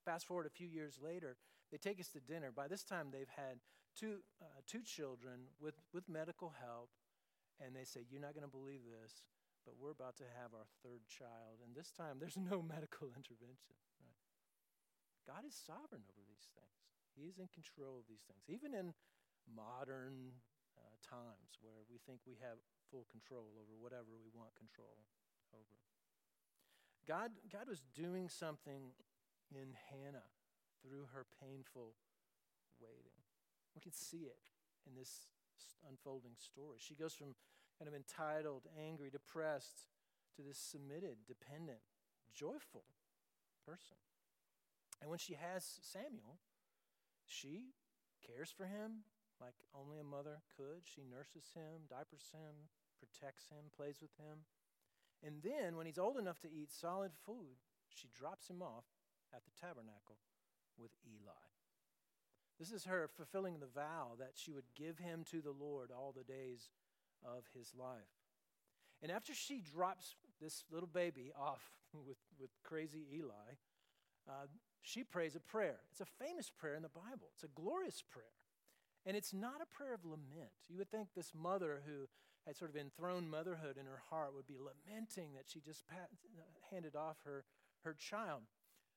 Fast 0.06 0.28
forward 0.28 0.45
a 0.45 0.54
few 0.54 0.67
years 0.67 0.99
later, 1.02 1.38
they 1.71 1.78
take 1.78 1.99
us 1.99 2.10
to 2.13 2.19
dinner. 2.19 2.52
By 2.52 2.67
this 2.67 2.84
time, 2.84 3.10
they've 3.10 3.32
had 3.34 3.62
two, 3.95 4.21
uh, 4.41 4.62
two 4.67 4.82
children 4.82 5.54
with, 5.62 5.76
with 5.93 6.10
medical 6.10 6.54
help, 6.62 6.89
and 7.62 7.76
they 7.76 7.86
say, 7.86 8.06
You're 8.10 8.21
not 8.21 8.34
going 8.34 8.45
to 8.45 8.52
believe 8.52 8.82
this, 8.86 9.23
but 9.65 9.80
we're 9.80 9.95
about 9.95 10.17
to 10.17 10.28
have 10.41 10.54
our 10.54 10.67
third 10.84 11.08
child. 11.08 11.63
And 11.63 11.73
this 11.73 11.89
time, 11.89 12.17
there's 12.21 12.38
no 12.38 12.62
medical 12.62 13.10
intervention, 13.17 13.78
right? 14.02 14.21
God 15.23 15.47
is 15.47 15.56
sovereign 15.56 16.04
over 16.04 16.21
these 16.28 16.52
things, 16.52 16.93
He 17.13 17.30
is 17.30 17.38
in 17.38 17.47
control 17.54 18.02
of 18.02 18.06
these 18.10 18.26
things, 18.26 18.49
even 18.49 18.73
in 18.73 18.93
modern 19.45 20.34
uh, 20.78 20.97
times 21.02 21.62
where 21.62 21.86
we 21.89 22.02
think 22.02 22.26
we 22.26 22.38
have 22.41 22.58
full 22.89 23.06
control 23.10 23.54
over 23.58 23.78
whatever 23.78 24.17
we 24.17 24.34
want 24.34 24.54
control 24.58 25.06
over. 25.54 25.78
God, 27.06 27.32
God 27.52 27.67
was 27.67 27.84
doing 27.93 28.30
something 28.30 28.95
in 29.52 29.76
Hannah 29.91 30.30
through 30.82 31.12
her 31.13 31.26
painful 31.41 31.93
waiting. 32.80 33.19
We 33.76 33.82
can 33.82 33.93
see 33.93 34.26
it 34.26 34.39
in 34.88 34.95
this 34.95 35.30
unfolding 35.88 36.36
story. 36.38 36.78
She 36.80 36.95
goes 36.95 37.13
from 37.13 37.36
kind 37.78 37.88
of 37.88 37.95
entitled, 37.95 38.63
angry, 38.80 39.10
depressed 39.10 39.89
to 40.36 40.41
this 40.41 40.58
submitted, 40.58 41.17
dependent, 41.28 41.80
joyful 42.34 42.86
person. 43.65 43.97
And 45.02 45.10
when 45.10 45.19
she 45.19 45.34
has 45.34 45.80
Samuel, 45.82 46.39
she 47.26 47.74
cares 48.26 48.52
for 48.52 48.66
him 48.66 49.04
like 49.42 49.56
only 49.76 50.00
a 50.00 50.04
mother 50.04 50.40
could. 50.56 50.88
She 50.88 51.04
nurses 51.04 51.52
him, 51.54 51.90
diapers 51.90 52.32
him, 52.32 52.72
protects 53.00 53.50
him, 53.50 53.72
plays 53.76 54.00
with 54.00 54.16
him. 54.16 54.48
And 55.20 55.44
then, 55.44 55.76
when 55.76 55.86
he's 55.86 55.98
old 55.98 56.18
enough 56.18 56.40
to 56.42 56.52
eat 56.52 56.72
solid 56.72 57.12
food, 57.26 57.60
she 57.90 58.10
drops 58.16 58.50
him 58.50 58.62
off 58.62 58.86
at 59.34 59.44
the 59.46 59.56
tabernacle 59.60 60.20
with 60.78 60.92
Eli. 61.06 61.48
This 62.60 62.72
is 62.72 62.86
her 62.86 63.10
fulfilling 63.16 63.60
the 63.60 63.72
vow 63.74 64.14
that 64.20 64.34
she 64.36 64.52
would 64.52 64.76
give 64.76 65.00
him 65.00 65.24
to 65.32 65.42
the 65.42 65.52
Lord 65.52 65.92
all 65.92 66.14
the 66.16 66.24
days 66.24 66.70
of 67.24 67.44
his 67.58 67.74
life. 67.78 68.24
And 69.02 69.12
after 69.12 69.34
she 69.34 69.60
drops 69.60 70.16
this 70.42 70.64
little 70.72 70.88
baby 70.88 71.32
off 71.38 71.62
with, 71.94 72.18
with 72.40 72.52
crazy 72.64 73.06
Eli, 73.14 73.58
uh, 74.30 74.48
she 74.84 75.04
prays 75.04 75.36
a 75.36 75.39
prayer. 75.39 75.80
It's 75.89 76.02
a 76.02 76.24
famous 76.24 76.52
prayer 76.52 76.76
in 76.76 76.84
the 76.84 76.89
Bible, 76.89 77.32
it's 77.34 77.43
a 77.43 77.60
glorious 77.60 78.04
prayer. 78.04 78.38
And 79.06 79.17
it's 79.17 79.34
not 79.34 79.60
a 79.60 79.76
prayer 79.76 79.93
of 79.93 80.06
lament. 80.06 80.56
You 80.69 80.78
would 80.78 80.89
think 80.89 81.10
this 81.12 81.34
mother 81.36 81.82
who 81.86 82.08
had 82.48 82.56
sort 82.56 82.72
of 82.72 82.78
enthroned 82.78 83.30
motherhood 83.30 83.78
in 83.78 83.86
her 83.86 84.02
heart 84.10 84.34
would 84.34 84.48
be 84.48 84.56
lamenting 84.56 85.34
that 85.36 85.43
she 85.48 85.60
just 85.60 85.88
pat, 85.88 86.08
handed 86.72 86.96
off 86.96 87.17
her, 87.26 87.43
her 87.84 87.93
child. 87.93 88.43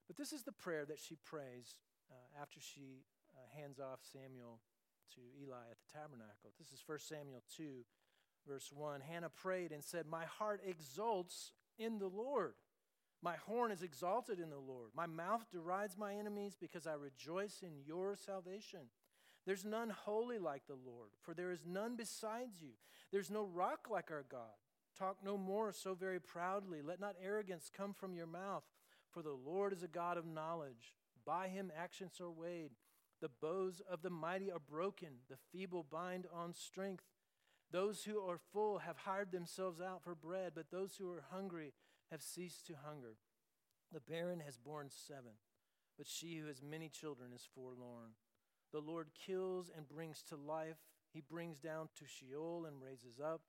But 0.07 0.17
this 0.17 0.33
is 0.33 0.45
the 0.45 0.53
prayer 0.53 0.85
that 0.85 1.01
she 1.01 1.17
prays 1.25 1.75
uh, 2.11 2.41
after 2.41 2.61
she 2.61 3.03
uh, 3.35 3.61
hands 3.61 3.81
off 3.81 4.01
Samuel 4.03 4.61
to 5.15 5.21
Eli 5.43 5.67
at 5.71 5.79
the 5.79 5.93
tabernacle. 5.93 6.55
This 6.59 6.71
is 6.71 6.83
1 6.87 6.99
Samuel 6.99 7.43
2, 7.57 7.85
verse 8.47 8.71
1. 8.73 9.01
Hannah 9.01 9.31
prayed 9.31 9.73
and 9.73 9.83
said, 9.83 10.07
My 10.07 10.25
heart 10.25 10.61
exults 10.67 11.53
in 11.79 11.99
the 11.99 12.09
Lord. 12.09 12.55
My 13.27 13.35
horn 13.45 13.73
is 13.73 13.83
exalted 13.83 14.39
in 14.39 14.51
the 14.51 14.57
Lord. 14.57 14.91
My 14.95 15.07
mouth 15.07 15.51
derides 15.51 15.99
my 15.99 16.15
enemies 16.15 16.57
because 16.61 16.87
I 16.87 16.93
rejoice 16.93 17.59
in 17.61 17.73
your 17.85 18.15
salvation. 18.15 18.83
There's 19.45 19.65
none 19.65 19.91
holy 19.91 20.39
like 20.39 20.69
the 20.69 20.79
Lord, 20.87 21.11
for 21.23 21.35
there 21.35 21.51
is 21.51 21.67
none 21.67 21.97
besides 21.97 22.63
you. 22.63 22.75
There's 23.11 23.29
no 23.29 23.43
rock 23.43 23.89
like 23.91 24.13
our 24.13 24.25
God. 24.31 24.55
Talk 24.97 25.17
no 25.25 25.37
more 25.37 25.73
so 25.73 25.93
very 25.93 26.21
proudly. 26.21 26.83
Let 26.83 27.01
not 27.01 27.17
arrogance 27.21 27.69
come 27.77 27.95
from 27.95 28.15
your 28.15 28.29
mouth, 28.29 28.63
for 29.11 29.23
the 29.23 29.37
Lord 29.45 29.73
is 29.73 29.83
a 29.83 29.89
God 29.89 30.19
of 30.19 30.25
knowledge. 30.25 30.95
By 31.27 31.49
him 31.49 31.73
actions 31.77 32.21
are 32.21 32.31
weighed. 32.31 32.77
The 33.21 33.31
bows 33.43 33.83
of 33.91 34.03
the 34.03 34.11
mighty 34.11 34.53
are 34.53 34.61
broken, 34.61 35.09
the 35.29 35.39
feeble 35.51 35.85
bind 35.91 36.27
on 36.33 36.55
strength. 36.55 37.03
Those 37.73 38.05
who 38.05 38.21
are 38.21 38.39
full 38.53 38.79
have 38.79 38.99
hired 38.99 39.33
themselves 39.33 39.81
out 39.81 40.05
for 40.05 40.15
bread, 40.15 40.53
but 40.55 40.71
those 40.71 40.95
who 40.95 41.11
are 41.11 41.25
hungry 41.33 41.73
have 42.11 42.23
ceased 42.23 42.67
to 42.67 42.75
hunger. 42.85 43.17
The 43.93 44.01
barren 44.01 44.41
has 44.45 44.57
borne 44.57 44.91
seven, 44.91 45.33
but 45.97 46.07
she 46.07 46.37
who 46.37 46.49
has 46.49 46.63
many 46.63 46.89
children 46.89 47.33
is 47.35 47.49
forlorn. 47.55 48.13
The 48.73 48.81
Lord 48.81 49.09
kills 49.27 49.71
and 49.75 49.89
brings 49.89 50.23
to 50.25 50.37
life. 50.37 50.79
He 51.13 51.21
brings 51.21 51.61
down 51.61 51.89
to 51.99 52.05
Sheol 52.07 52.67
and 52.67 52.83
raises 52.83 53.21
up. 53.21 53.43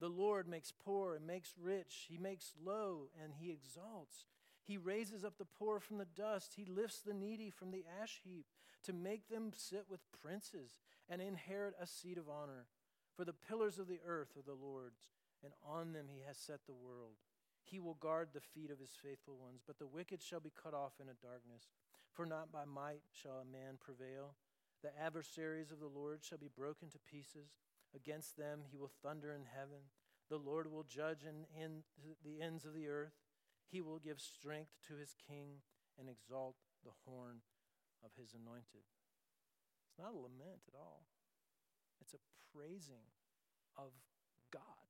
The 0.00 0.08
Lord 0.08 0.46
makes 0.46 0.72
poor 0.72 1.14
and 1.14 1.26
makes 1.26 1.54
rich. 1.60 2.06
He 2.08 2.18
makes 2.18 2.52
low 2.62 3.08
and 3.22 3.32
he 3.38 3.50
exalts. 3.50 4.26
He 4.62 4.76
raises 4.76 5.24
up 5.24 5.38
the 5.38 5.46
poor 5.46 5.80
from 5.80 5.98
the 5.98 6.04
dust. 6.04 6.52
He 6.56 6.64
lifts 6.64 7.00
the 7.00 7.14
needy 7.14 7.50
from 7.50 7.70
the 7.70 7.84
ash 8.02 8.20
heap 8.22 8.46
to 8.84 8.92
make 8.92 9.28
them 9.28 9.52
sit 9.56 9.86
with 9.88 10.00
princes 10.22 10.78
and 11.08 11.20
inherit 11.20 11.74
a 11.80 11.86
seat 11.86 12.18
of 12.18 12.28
honor. 12.28 12.66
For 13.16 13.24
the 13.24 13.32
pillars 13.32 13.78
of 13.78 13.88
the 13.88 14.00
earth 14.06 14.36
are 14.36 14.42
the 14.42 14.52
Lord's, 14.52 15.08
and 15.42 15.52
on 15.66 15.92
them 15.92 16.06
he 16.08 16.22
has 16.26 16.36
set 16.36 16.60
the 16.66 16.74
world. 16.74 17.16
He 17.70 17.80
will 17.80 17.94
guard 17.94 18.28
the 18.32 18.40
feet 18.40 18.70
of 18.70 18.78
his 18.78 18.96
faithful 19.02 19.36
ones, 19.36 19.62
but 19.66 19.78
the 19.78 19.86
wicked 19.86 20.22
shall 20.22 20.40
be 20.40 20.52
cut 20.62 20.74
off 20.74 20.92
in 21.00 21.08
a 21.08 21.20
darkness. 21.20 21.68
For 22.14 22.24
not 22.24 22.50
by 22.50 22.64
might 22.64 23.02
shall 23.12 23.38
a 23.42 23.44
man 23.44 23.76
prevail. 23.78 24.34
The 24.82 24.96
adversaries 24.98 25.70
of 25.70 25.80
the 25.80 25.86
Lord 25.86 26.24
shall 26.24 26.38
be 26.38 26.48
broken 26.48 26.88
to 26.90 26.98
pieces. 27.10 27.58
Against 27.94 28.36
them 28.36 28.60
he 28.70 28.76
will 28.76 28.90
thunder 29.02 29.32
in 29.32 29.44
heaven. 29.44 29.90
The 30.30 30.38
Lord 30.38 30.70
will 30.70 30.84
judge 30.84 31.24
in, 31.24 31.44
in 31.60 31.82
the 32.24 32.42
ends 32.42 32.64
of 32.64 32.74
the 32.74 32.88
earth. 32.88 33.16
He 33.70 33.80
will 33.80 33.98
give 33.98 34.20
strength 34.20 34.72
to 34.88 34.96
his 34.96 35.14
king 35.28 35.60
and 35.98 36.08
exalt 36.08 36.56
the 36.84 36.96
horn 37.06 37.40
of 38.04 38.10
his 38.16 38.32
anointed. 38.32 38.86
It's 39.88 39.98
not 39.98 40.14
a 40.14 40.16
lament 40.16 40.62
at 40.68 40.78
all, 40.78 41.04
it's 42.00 42.14
a 42.14 42.22
praising 42.54 43.04
of 43.76 43.92
God, 44.52 44.88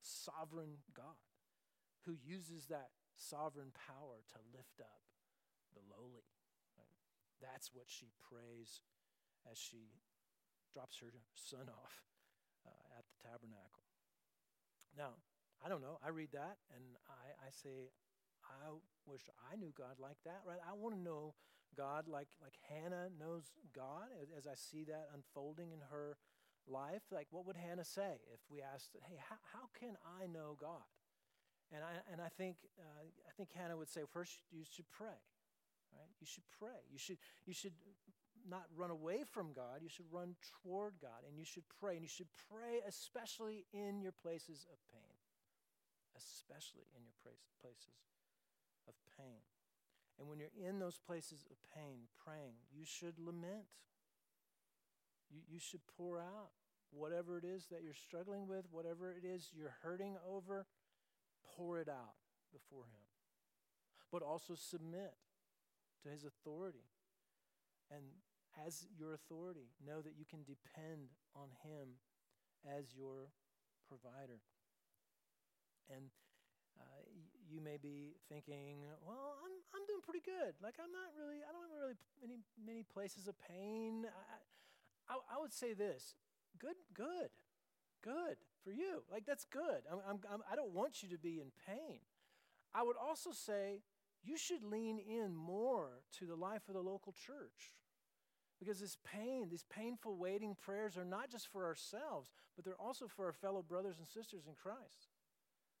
sovereign 0.00 0.78
God, 0.94 1.20
who 2.06 2.14
uses 2.14 2.66
that 2.70 2.94
sovereign 3.18 3.74
power 3.74 4.22
to 4.32 4.38
lift 4.54 4.80
up 4.80 5.02
the 5.74 5.82
lowly. 5.90 6.30
Right? 6.78 6.96
That's 7.42 7.74
what 7.74 7.90
she 7.90 8.14
prays 8.22 8.80
as 9.50 9.58
she 9.58 9.98
drops 10.72 10.98
her 11.02 11.12
son 11.34 11.68
off 11.68 12.06
uh, 12.64 12.98
at 12.98 13.04
the 13.10 13.18
tabernacle. 13.20 13.84
Now, 14.96 15.18
I 15.64 15.68
don't 15.68 15.82
know. 15.82 15.98
I 16.04 16.08
read 16.14 16.30
that 16.32 16.62
and 16.70 16.96
I, 17.08 17.48
I 17.48 17.50
say, 17.50 17.90
I 18.46 18.76
wish 19.06 19.26
I 19.50 19.56
knew 19.56 19.72
God 19.76 19.98
like 19.98 20.20
that, 20.24 20.46
right? 20.46 20.62
I 20.62 20.72
want 20.72 20.94
to 20.94 21.00
know 21.00 21.34
God 21.76 22.08
like, 22.08 22.28
like 22.40 22.54
Hannah 22.70 23.08
knows 23.18 23.52
God 23.74 24.08
as, 24.22 24.28
as, 24.36 24.46
I 24.46 24.54
see 24.54 24.84
that 24.84 25.08
unfolding 25.12 25.72
in 25.72 25.80
her 25.90 26.16
life. 26.68 27.02
Like, 27.10 27.28
what 27.30 27.46
would 27.46 27.56
Hannah 27.56 27.84
say 27.84 28.22
if 28.32 28.40
we 28.50 28.62
asked, 28.62 28.96
hey, 29.08 29.18
how, 29.18 29.36
how 29.52 29.66
can 29.78 29.96
I 30.04 30.26
know 30.26 30.56
God? 30.60 30.86
And 31.74 31.82
I, 31.82 31.92
and 32.12 32.20
I, 32.20 32.28
think, 32.36 32.56
uh, 32.78 33.02
I 33.02 33.32
think 33.36 33.50
Hannah 33.52 33.76
would 33.76 33.90
say, 33.90 34.02
first, 34.12 34.38
you 34.52 34.62
should 34.64 34.88
pray, 34.90 35.18
right? 35.92 36.12
You 36.20 36.26
should 36.26 36.46
pray. 36.58 36.86
You 36.92 36.98
should, 36.98 37.18
you 37.44 37.52
should 37.52 37.74
not 38.48 38.66
run 38.76 38.90
away 38.90 39.24
from 39.26 39.52
God. 39.52 39.82
You 39.82 39.88
should 39.88 40.06
run 40.12 40.36
toward 40.62 40.94
God. 41.02 41.26
And 41.26 41.36
you 41.36 41.44
should 41.44 41.64
pray. 41.80 41.94
And 41.94 42.02
you 42.02 42.08
should 42.08 42.30
pray 42.48 42.80
especially 42.86 43.66
in 43.72 44.00
your 44.00 44.12
places 44.12 44.64
of 44.70 44.78
pain 44.94 45.16
especially 46.16 46.88
in 46.96 47.04
your 47.04 47.16
places 47.60 48.00
of 48.88 48.94
pain. 49.16 49.44
And 50.18 50.28
when 50.28 50.40
you're 50.40 50.56
in 50.56 50.78
those 50.78 50.98
places 50.98 51.44
of 51.50 51.56
pain, 51.76 52.08
praying, 52.16 52.56
you 52.72 52.84
should 52.84 53.18
lament. 53.20 53.68
You, 55.28 55.40
you 55.46 55.60
should 55.60 55.84
pour 55.96 56.18
out 56.18 56.56
whatever 56.90 57.36
it 57.36 57.44
is 57.44 57.66
that 57.70 57.82
you're 57.82 57.98
struggling 57.98 58.48
with, 58.48 58.64
whatever 58.70 59.12
it 59.12 59.26
is 59.26 59.50
you're 59.52 59.76
hurting 59.82 60.16
over, 60.24 60.64
pour 61.56 61.80
it 61.80 61.88
out 61.88 62.20
before 62.52 62.84
Him. 62.84 63.06
But 64.12 64.22
also 64.22 64.54
submit 64.54 65.14
to 66.02 66.08
His 66.08 66.24
authority. 66.24 66.84
And 67.90 68.02
as 68.66 68.86
your 68.98 69.14
authority, 69.14 69.72
know 69.84 70.00
that 70.00 70.14
you 70.18 70.24
can 70.24 70.44
depend 70.44 71.16
on 71.34 71.48
Him 71.64 72.00
as 72.66 72.94
your 72.94 73.32
provider. 73.88 74.42
And 75.88 76.10
uh, 76.78 77.02
you 77.48 77.60
may 77.60 77.78
be 77.78 78.18
thinking, 78.28 78.84
well, 79.06 79.38
I'm, 79.40 79.54
I'm 79.74 79.86
doing 79.86 80.02
pretty 80.02 80.24
good. 80.24 80.58
Like, 80.62 80.74
I'm 80.82 80.92
not 80.92 81.14
really, 81.14 81.40
I 81.46 81.52
don't 81.52 81.62
have 81.62 81.76
really 81.78 81.96
many, 82.20 82.38
many 82.58 82.82
places 82.82 83.28
of 83.28 83.34
pain. 83.38 84.04
I, 84.04 85.14
I, 85.14 85.36
I 85.36 85.40
would 85.40 85.52
say 85.52 85.72
this 85.72 86.16
good, 86.58 86.76
good, 86.94 87.30
good 88.02 88.36
for 88.64 88.70
you. 88.70 89.02
Like, 89.10 89.24
that's 89.26 89.44
good. 89.44 89.82
I'm, 89.90 89.98
I'm, 90.08 90.18
I'm, 90.32 90.40
I 90.50 90.56
don't 90.56 90.72
want 90.72 91.02
you 91.02 91.08
to 91.10 91.18
be 91.18 91.40
in 91.40 91.50
pain. 91.66 92.00
I 92.74 92.82
would 92.82 92.96
also 92.96 93.30
say 93.32 93.82
you 94.22 94.36
should 94.36 94.62
lean 94.62 94.98
in 94.98 95.34
more 95.34 96.02
to 96.18 96.26
the 96.26 96.34
life 96.34 96.62
of 96.68 96.74
the 96.74 96.80
local 96.80 97.12
church. 97.12 97.74
Because 98.58 98.80
this 98.80 98.96
pain, 99.04 99.48
these 99.50 99.64
painful 99.68 100.16
waiting 100.16 100.56
prayers 100.58 100.96
are 100.96 101.04
not 101.04 101.30
just 101.30 101.48
for 101.48 101.64
ourselves, 101.66 102.30
but 102.54 102.64
they're 102.64 102.80
also 102.80 103.06
for 103.06 103.26
our 103.26 103.32
fellow 103.32 103.62
brothers 103.62 103.96
and 103.98 104.08
sisters 104.08 104.46
in 104.48 104.54
Christ. 104.54 105.08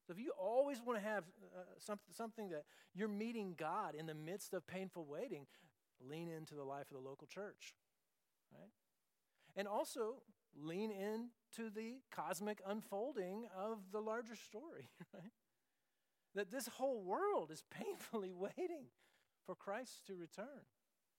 So 0.06 0.12
if 0.12 0.20
you 0.20 0.32
always 0.38 0.80
want 0.84 1.00
to 1.00 1.04
have 1.04 1.24
uh, 1.56 1.62
something, 1.78 2.12
something 2.12 2.48
that 2.50 2.64
you're 2.94 3.08
meeting 3.08 3.54
God 3.56 3.94
in 3.94 4.06
the 4.06 4.14
midst 4.14 4.54
of 4.54 4.66
painful 4.66 5.06
waiting, 5.06 5.46
lean 6.00 6.28
into 6.28 6.54
the 6.54 6.62
life 6.62 6.90
of 6.90 7.02
the 7.02 7.08
local 7.08 7.26
church, 7.26 7.74
right? 8.52 8.70
And 9.56 9.66
also 9.66 10.16
lean 10.54 10.90
into 11.56 11.70
the 11.70 12.00
cosmic 12.14 12.60
unfolding 12.66 13.46
of 13.56 13.78
the 13.92 14.00
larger 14.00 14.36
story, 14.36 14.88
right? 15.14 15.32
That 16.34 16.50
this 16.50 16.68
whole 16.68 17.02
world 17.02 17.50
is 17.50 17.64
painfully 17.70 18.32
waiting 18.34 18.86
for 19.44 19.54
Christ 19.54 20.06
to 20.06 20.14
return. 20.14 20.66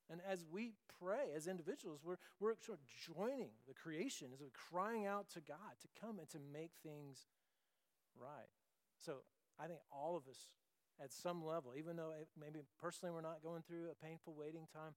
And 0.09 0.21
as 0.29 0.45
we 0.49 0.71
pray 1.01 1.31
as 1.35 1.47
individuals, 1.47 1.99
we're, 2.03 2.17
we're 2.39 2.55
sort 2.65 2.79
of 2.79 3.15
joining 3.15 3.49
the 3.67 3.73
creation 3.73 4.29
as 4.33 4.39
we're 4.39 4.55
crying 4.71 5.05
out 5.05 5.29
to 5.33 5.41
God 5.41 5.75
to 5.81 5.87
come 5.99 6.19
and 6.19 6.29
to 6.29 6.37
make 6.53 6.71
things 6.81 7.27
right. 8.15 8.51
So 8.97 9.23
I 9.59 9.67
think 9.67 9.79
all 9.91 10.15
of 10.15 10.27
us, 10.29 10.37
at 11.03 11.11
some 11.11 11.45
level, 11.45 11.73
even 11.77 11.97
though 11.97 12.13
maybe 12.39 12.59
personally 12.81 13.13
we're 13.13 13.21
not 13.21 13.43
going 13.43 13.63
through 13.67 13.89
a 13.91 14.05
painful 14.05 14.33
waiting 14.33 14.65
time, 14.73 14.95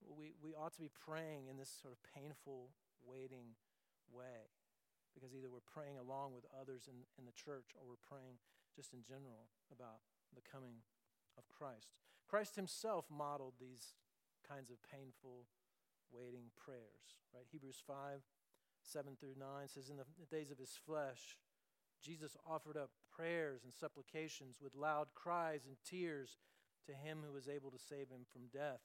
we, 0.00 0.32
we 0.42 0.54
ought 0.54 0.72
to 0.74 0.80
be 0.80 0.90
praying 1.06 1.48
in 1.50 1.56
this 1.56 1.70
sort 1.82 1.92
of 1.92 1.98
painful 2.14 2.70
waiting 3.06 3.54
way. 4.10 4.55
Because 5.16 5.32
either 5.32 5.48
we're 5.48 5.64
praying 5.64 5.96
along 5.96 6.36
with 6.36 6.44
others 6.52 6.84
in, 6.92 7.08
in 7.16 7.24
the 7.24 7.32
church 7.32 7.72
or 7.72 7.88
we're 7.88 8.04
praying 8.04 8.36
just 8.76 8.92
in 8.92 9.00
general 9.00 9.48
about 9.72 10.04
the 10.36 10.44
coming 10.44 10.84
of 11.40 11.48
Christ. 11.48 11.96
Christ 12.28 12.60
himself 12.60 13.08
modeled 13.08 13.56
these 13.56 13.96
kinds 14.44 14.68
of 14.68 14.76
painful 14.84 15.48
waiting 16.12 16.52
prayers, 16.52 17.24
right? 17.32 17.48
Hebrews 17.48 17.80
5 17.80 18.20
7 18.86 19.16
through 19.18 19.34
9 19.40 19.66
says, 19.66 19.90
In 19.90 19.96
the 19.96 20.30
days 20.30 20.52
of 20.52 20.58
his 20.58 20.78
flesh, 20.86 21.38
Jesus 21.98 22.36
offered 22.46 22.76
up 22.76 22.90
prayers 23.10 23.64
and 23.64 23.72
supplications 23.72 24.60
with 24.62 24.76
loud 24.76 25.08
cries 25.14 25.66
and 25.66 25.76
tears 25.82 26.38
to 26.86 26.92
him 26.92 27.24
who 27.26 27.32
was 27.32 27.48
able 27.48 27.70
to 27.70 27.82
save 27.82 28.10
him 28.10 28.22
from 28.30 28.52
death, 28.52 28.84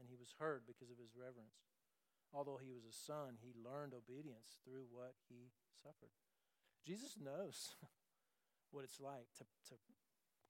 and 0.00 0.08
he 0.08 0.16
was 0.16 0.34
heard 0.40 0.62
because 0.66 0.90
of 0.90 0.98
his 0.98 1.14
reverence. 1.14 1.62
Although 2.36 2.60
he 2.60 2.68
was 2.68 2.84
a 2.84 2.92
son, 2.92 3.40
he 3.40 3.56
learned 3.56 3.96
obedience 3.96 4.60
through 4.60 4.84
what 4.92 5.16
he 5.32 5.48
suffered. 5.80 6.12
Jesus 6.84 7.16
knows 7.16 7.72
what 8.76 8.84
it's 8.84 9.00
like 9.00 9.32
to, 9.40 9.48
to 9.72 9.80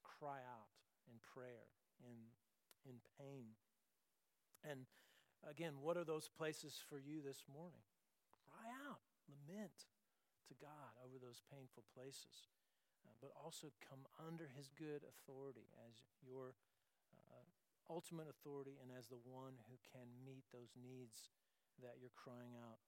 cry 0.03 0.43
out 0.43 0.67
in 1.07 1.23
prayer, 1.23 1.71
in, 2.03 2.35
in 2.83 2.99
pain. 3.15 3.55
And 4.67 4.91
again, 5.47 5.79
what 5.79 5.95
are 5.95 6.03
those 6.03 6.27
places 6.27 6.75
for 6.75 6.99
you 6.99 7.23
this 7.23 7.47
morning? 7.47 7.87
Cry 8.35 8.67
out, 8.91 9.07
lament, 9.31 9.87
to 10.51 10.59
God 10.59 10.91
over 11.07 11.23
those 11.23 11.39
painful 11.55 11.87
places, 11.95 12.51
uh, 13.07 13.15
but 13.23 13.31
also 13.39 13.71
come 13.79 14.11
under 14.19 14.51
His 14.59 14.75
good 14.75 15.07
authority 15.07 15.71
as 15.87 16.03
your 16.19 16.59
uh, 17.31 17.47
ultimate 17.87 18.27
authority 18.27 18.75
and 18.83 18.91
as 18.91 19.07
the 19.07 19.23
one 19.23 19.63
who 19.71 19.79
can 19.87 20.11
meet 20.27 20.51
those 20.51 20.75
needs 20.75 21.31
that 21.83 22.01
you're 22.01 22.15
crying 22.15 22.57
out 22.57 22.79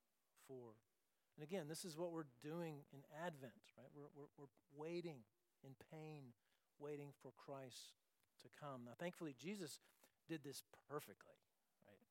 for. 0.46 0.76
And 1.36 1.44
again, 1.44 1.68
this 1.68 1.84
is 1.84 1.96
what 1.96 2.10
we're 2.10 2.30
doing 2.42 2.82
in 2.92 3.06
Advent, 3.14 3.62
right? 3.78 3.90
We're, 3.94 4.10
we're, 4.16 4.32
we're 4.34 4.54
waiting 4.74 5.22
in 5.62 5.78
pain, 5.90 6.34
waiting 6.78 7.14
for 7.22 7.30
Christ 7.36 7.94
to 8.42 8.48
come. 8.58 8.82
Now, 8.86 8.98
thankfully, 8.98 9.34
Jesus 9.38 9.78
did 10.26 10.42
this 10.42 10.62
perfectly, 10.90 11.38
right? 11.86 12.02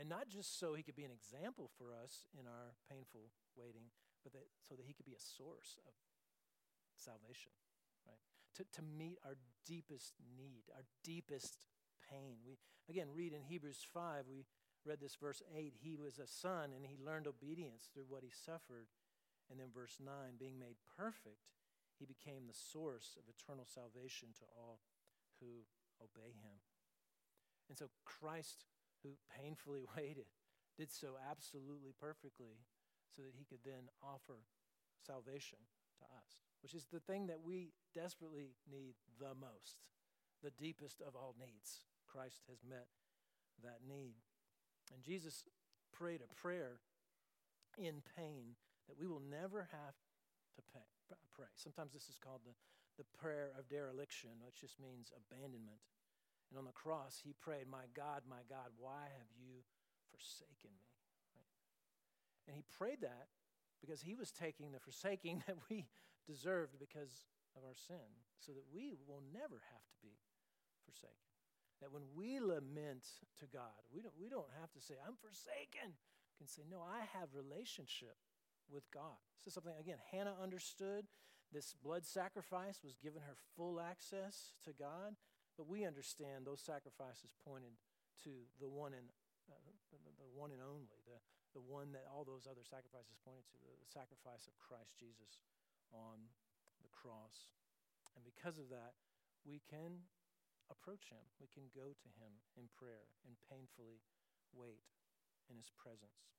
And 0.00 0.08
not 0.08 0.28
just 0.28 0.58
so 0.58 0.74
he 0.74 0.82
could 0.82 0.96
be 0.96 1.04
an 1.04 1.12
example 1.12 1.70
for 1.76 1.92
us 1.92 2.26
in 2.32 2.46
our 2.46 2.76
painful 2.88 3.32
waiting, 3.56 3.92
but 4.22 4.32
that, 4.32 4.48
so 4.66 4.74
that 4.74 4.84
he 4.86 4.92
could 4.92 5.06
be 5.06 5.16
a 5.16 5.20
source 5.20 5.78
of 5.86 5.92
salvation, 6.96 7.52
right? 8.08 8.20
To, 8.56 8.64
to 8.80 8.82
meet 8.82 9.18
our 9.24 9.36
deepest 9.64 10.14
need, 10.36 10.64
our 10.74 10.84
deepest 11.04 11.66
pain. 12.10 12.40
We, 12.46 12.58
again, 12.88 13.08
read 13.14 13.32
in 13.32 13.42
Hebrews 13.42 13.84
5, 13.92 14.24
we 14.28 14.46
read 14.86 15.00
this 15.02 15.18
verse 15.18 15.42
8, 15.54 15.74
he 15.82 15.96
was 15.96 16.18
a 16.18 16.26
son 16.26 16.70
and 16.70 16.86
he 16.86 16.96
learned 16.96 17.26
obedience 17.26 17.90
through 17.92 18.06
what 18.08 18.22
he 18.22 18.30
suffered. 18.30 18.86
And 19.50 19.58
then 19.58 19.74
verse 19.74 19.98
9, 19.98 20.38
being 20.38 20.58
made 20.58 20.78
perfect, 20.96 21.50
he 21.98 22.06
became 22.06 22.46
the 22.46 22.54
source 22.56 23.18
of 23.18 23.26
eternal 23.26 23.66
salvation 23.66 24.30
to 24.38 24.46
all 24.54 24.80
who 25.40 25.66
obey 25.98 26.32
him. 26.32 26.62
And 27.68 27.76
so 27.76 27.90
Christ, 28.04 28.64
who 29.02 29.18
painfully 29.26 29.82
waited, 29.96 30.30
did 30.78 30.92
so 30.92 31.18
absolutely 31.30 31.92
perfectly 31.98 32.62
so 33.14 33.22
that 33.22 33.34
he 33.38 33.44
could 33.44 33.64
then 33.64 33.88
offer 34.02 34.44
salvation 35.06 35.58
to 35.98 36.04
us, 36.20 36.42
which 36.62 36.74
is 36.74 36.86
the 36.92 37.00
thing 37.00 37.26
that 37.26 37.40
we 37.40 37.72
desperately 37.94 38.54
need 38.70 38.94
the 39.18 39.34
most. 39.34 39.80
the 40.42 40.50
deepest 40.50 41.00
of 41.00 41.16
all 41.16 41.34
needs. 41.40 41.80
Christ 42.06 42.44
has 42.48 42.60
met 42.62 42.86
that 43.64 43.80
need. 43.88 44.20
And 44.92 45.02
Jesus 45.02 45.44
prayed 45.92 46.20
a 46.22 46.34
prayer 46.34 46.80
in 47.78 48.02
pain 48.16 48.56
that 48.88 48.98
we 48.98 49.06
will 49.06 49.22
never 49.22 49.68
have 49.72 49.96
to 50.56 50.62
pay, 50.72 50.86
pray. 51.36 51.52
Sometimes 51.56 51.92
this 51.92 52.08
is 52.08 52.16
called 52.16 52.40
the, 52.48 52.56
the 52.96 53.08
prayer 53.20 53.52
of 53.58 53.68
dereliction, 53.68 54.40
which 54.40 54.60
just 54.60 54.80
means 54.80 55.12
abandonment. 55.12 55.84
And 56.48 56.58
on 56.58 56.64
the 56.64 56.72
cross, 56.72 57.20
he 57.20 57.34
prayed, 57.36 57.68
My 57.68 57.90
God, 57.92 58.22
my 58.24 58.46
God, 58.48 58.72
why 58.78 59.12
have 59.12 59.30
you 59.36 59.66
forsaken 60.08 60.72
me? 60.72 60.88
Right? 61.34 61.52
And 62.48 62.56
he 62.56 62.64
prayed 62.70 63.02
that 63.02 63.28
because 63.82 64.00
he 64.00 64.14
was 64.14 64.32
taking 64.32 64.72
the 64.72 64.80
forsaking 64.80 65.42
that 65.46 65.58
we 65.68 65.84
deserved 66.24 66.78
because 66.80 67.26
of 67.56 67.64
our 67.64 67.76
sin, 67.76 68.08
so 68.38 68.52
that 68.52 68.64
we 68.72 68.96
will 69.08 69.22
never 69.32 69.62
have 69.72 69.84
to 69.88 69.96
be 70.02 70.12
forsaken. 70.84 71.35
That 71.80 71.92
when 71.92 72.08
we 72.16 72.40
lament 72.40 73.04
to 73.40 73.46
God, 73.52 73.76
we 73.92 74.00
don't, 74.00 74.16
we 74.16 74.28
don't 74.32 74.48
have 74.60 74.72
to 74.72 74.80
say, 74.80 74.96
I'm 74.96 75.16
forsaken. 75.20 75.92
We 75.92 76.34
can 76.40 76.48
say, 76.48 76.64
No, 76.64 76.80
I 76.80 77.04
have 77.12 77.36
relationship 77.36 78.16
with 78.72 78.88
God. 78.90 79.20
This 79.38 79.52
is 79.52 79.54
something, 79.54 79.76
again, 79.78 80.00
Hannah 80.10 80.34
understood. 80.40 81.06
This 81.52 81.76
blood 81.78 82.02
sacrifice 82.02 82.82
was 82.82 82.98
given 82.98 83.22
her 83.22 83.38
full 83.54 83.78
access 83.78 84.56
to 84.66 84.74
God, 84.74 85.14
but 85.54 85.70
we 85.70 85.86
understand 85.86 86.42
those 86.42 86.58
sacrifices 86.58 87.30
pointed 87.46 87.78
to 88.26 88.50
the 88.58 88.66
one 88.66 88.90
and 88.96 89.06
uh, 89.46 89.54
the, 89.94 90.00
the, 90.18 90.30
one 90.34 90.50
and 90.50 90.58
only, 90.58 90.98
the, 91.06 91.22
the 91.54 91.62
one 91.62 91.94
that 91.94 92.10
all 92.10 92.26
those 92.26 92.50
other 92.50 92.66
sacrifices 92.66 93.14
pointed 93.22 93.46
to, 93.54 93.56
the, 93.62 93.70
the 93.78 93.86
sacrifice 93.86 94.50
of 94.50 94.58
Christ 94.58 94.98
Jesus 94.98 95.38
on 95.94 96.18
the 96.82 96.90
cross. 96.90 97.54
And 98.18 98.26
because 98.26 98.58
of 98.58 98.66
that, 98.74 98.98
we 99.46 99.62
can 99.70 100.02
approach 100.70 101.10
him. 101.10 101.22
We 101.40 101.48
can 101.50 101.70
go 101.74 101.94
to 101.94 102.08
him 102.18 102.42
in 102.56 102.70
prayer 102.74 103.10
and 103.26 103.38
painfully 103.46 104.02
wait 104.54 104.86
in 105.50 105.56
his 105.56 105.70
presence. 105.74 106.32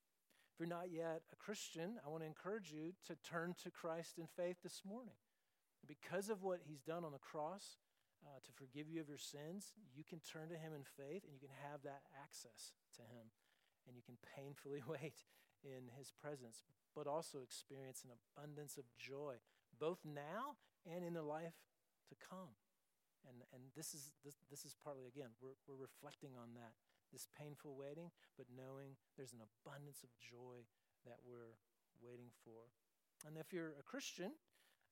If 0.52 0.60
you're 0.60 0.74
not 0.74 0.90
yet 0.90 1.22
a 1.32 1.38
Christian, 1.38 2.02
I 2.02 2.10
want 2.10 2.24
to 2.24 2.32
encourage 2.32 2.74
you 2.74 2.98
to 3.06 3.16
turn 3.22 3.54
to 3.64 3.70
Christ 3.70 4.18
in 4.18 4.26
faith 4.26 4.58
this 4.64 4.82
morning. 4.82 5.20
Because 5.86 6.30
of 6.30 6.42
what 6.42 6.66
he's 6.66 6.82
done 6.82 7.06
on 7.06 7.14
the 7.14 7.22
cross 7.22 7.78
uh, 8.26 8.42
to 8.42 8.52
forgive 8.58 8.90
you 8.90 9.00
of 9.00 9.08
your 9.08 9.22
sins, 9.22 9.72
you 9.94 10.04
can 10.04 10.20
turn 10.20 10.50
to 10.50 10.58
him 10.58 10.74
in 10.74 10.84
faith 10.84 11.24
and 11.24 11.32
you 11.32 11.40
can 11.40 11.54
have 11.62 11.86
that 11.86 12.02
access 12.18 12.74
to 12.98 13.06
him. 13.06 13.30
And 13.86 13.96
you 13.96 14.02
can 14.02 14.18
painfully 14.36 14.82
wait 14.90 15.30
in 15.64 15.94
his 15.96 16.12
presence, 16.12 16.64
but 16.96 17.08
also 17.08 17.40
experience 17.40 18.04
an 18.04 18.18
abundance 18.18 18.78
of 18.78 18.90
joy, 18.98 19.38
both 19.80 20.00
now 20.04 20.58
and 20.90 21.06
in 21.06 21.14
the 21.14 21.24
life 21.24 21.62
to 22.10 22.16
come. 22.18 22.58
And, 23.28 23.44
and 23.52 23.68
this, 23.76 23.92
is, 23.92 24.16
this, 24.24 24.40
this 24.48 24.64
is 24.64 24.74
partly, 24.80 25.06
again, 25.06 25.36
we're, 25.44 25.60
we're 25.68 25.80
reflecting 25.80 26.34
on 26.40 26.56
that 26.56 26.72
this 27.12 27.28
painful 27.36 27.76
waiting, 27.76 28.12
but 28.36 28.48
knowing 28.52 29.00
there's 29.16 29.32
an 29.32 29.44
abundance 29.44 30.04
of 30.04 30.12
joy 30.20 30.68
that 31.08 31.20
we're 31.24 31.56
waiting 32.04 32.32
for. 32.44 32.68
And 33.24 33.40
if 33.40 33.56
you're 33.56 33.80
a 33.80 33.86
Christian, 33.86 34.36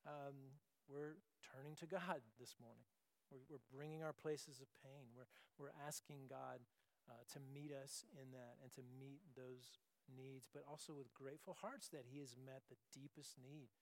um, 0.07 0.55
we're 0.87 1.19
turning 1.43 1.75
to 1.83 1.87
God 1.87 2.23
this 2.39 2.55
morning. 2.61 2.87
We're, 3.27 3.43
we're, 3.49 3.67
bringing 3.73 4.05
our 4.05 4.13
places 4.13 4.61
of 4.61 4.69
pain. 4.85 5.09
We're, 5.17 5.29
we're 5.57 5.75
asking 5.83 6.29
God 6.29 6.61
uh, 7.09 7.25
to 7.33 7.39
meet 7.41 7.73
us 7.73 8.05
in 8.15 8.31
that 8.31 8.61
and 8.61 8.69
to 8.77 8.83
meet 8.95 9.21
those 9.33 9.81
needs, 10.09 10.45
but 10.45 10.61
also 10.69 10.93
with 10.93 11.09
grateful 11.13 11.57
hearts 11.57 11.89
that 11.89 12.05
He 12.05 12.21
has 12.21 12.37
met 12.37 12.61
the 12.69 12.77
deepest 12.93 13.41
need 13.41 13.73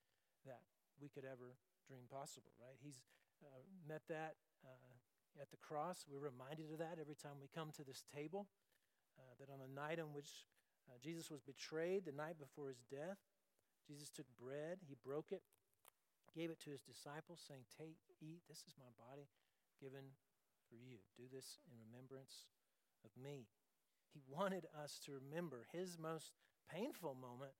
that 0.48 0.64
we 1.00 1.12
could 1.12 1.28
ever 1.28 1.60
dream 1.84 2.08
possible, 2.08 2.56
right? 2.60 2.80
He's 2.80 3.04
uh, 3.44 3.62
met 3.88 4.02
that 4.10 4.36
uh, 4.64 5.42
at 5.42 5.52
the 5.52 5.58
cross. 5.58 6.06
We're 6.08 6.24
reminded 6.24 6.72
of 6.72 6.80
that 6.80 6.98
every 7.00 7.16
time 7.16 7.40
we 7.42 7.48
come 7.54 7.72
to 7.76 7.84
this 7.84 8.04
table. 8.16 8.48
Uh, 9.20 9.38
that 9.40 9.54
on 9.54 9.62
the 9.62 9.70
night 9.70 10.00
on 10.00 10.10
which 10.14 10.50
uh, 10.90 10.98
Jesus 10.98 11.30
was 11.30 11.42
betrayed, 11.42 12.06
the 12.06 12.16
night 12.16 12.40
before 12.40 12.68
his 12.70 12.82
death, 12.90 13.22
Jesus 13.86 14.10
took 14.10 14.26
bread, 14.42 14.80
he 14.88 14.96
broke 15.06 15.32
it, 15.32 15.44
gave 16.34 16.50
it 16.50 16.60
to 16.66 16.72
his 16.72 16.82
disciples, 16.82 17.44
saying, 17.46 17.62
Take, 17.78 18.00
eat, 18.22 18.42
this 18.50 18.66
is 18.66 18.74
my 18.80 18.90
body 18.98 19.30
given 19.78 20.18
for 20.70 20.76
you. 20.76 20.98
Do 21.14 21.30
this 21.30 21.60
in 21.70 21.78
remembrance 21.78 22.50
of 23.06 23.12
me. 23.22 23.46
He 24.14 24.22
wanted 24.26 24.66
us 24.74 25.00
to 25.06 25.14
remember 25.14 25.66
his 25.72 25.98
most 26.00 26.34
painful 26.72 27.14
moment, 27.14 27.54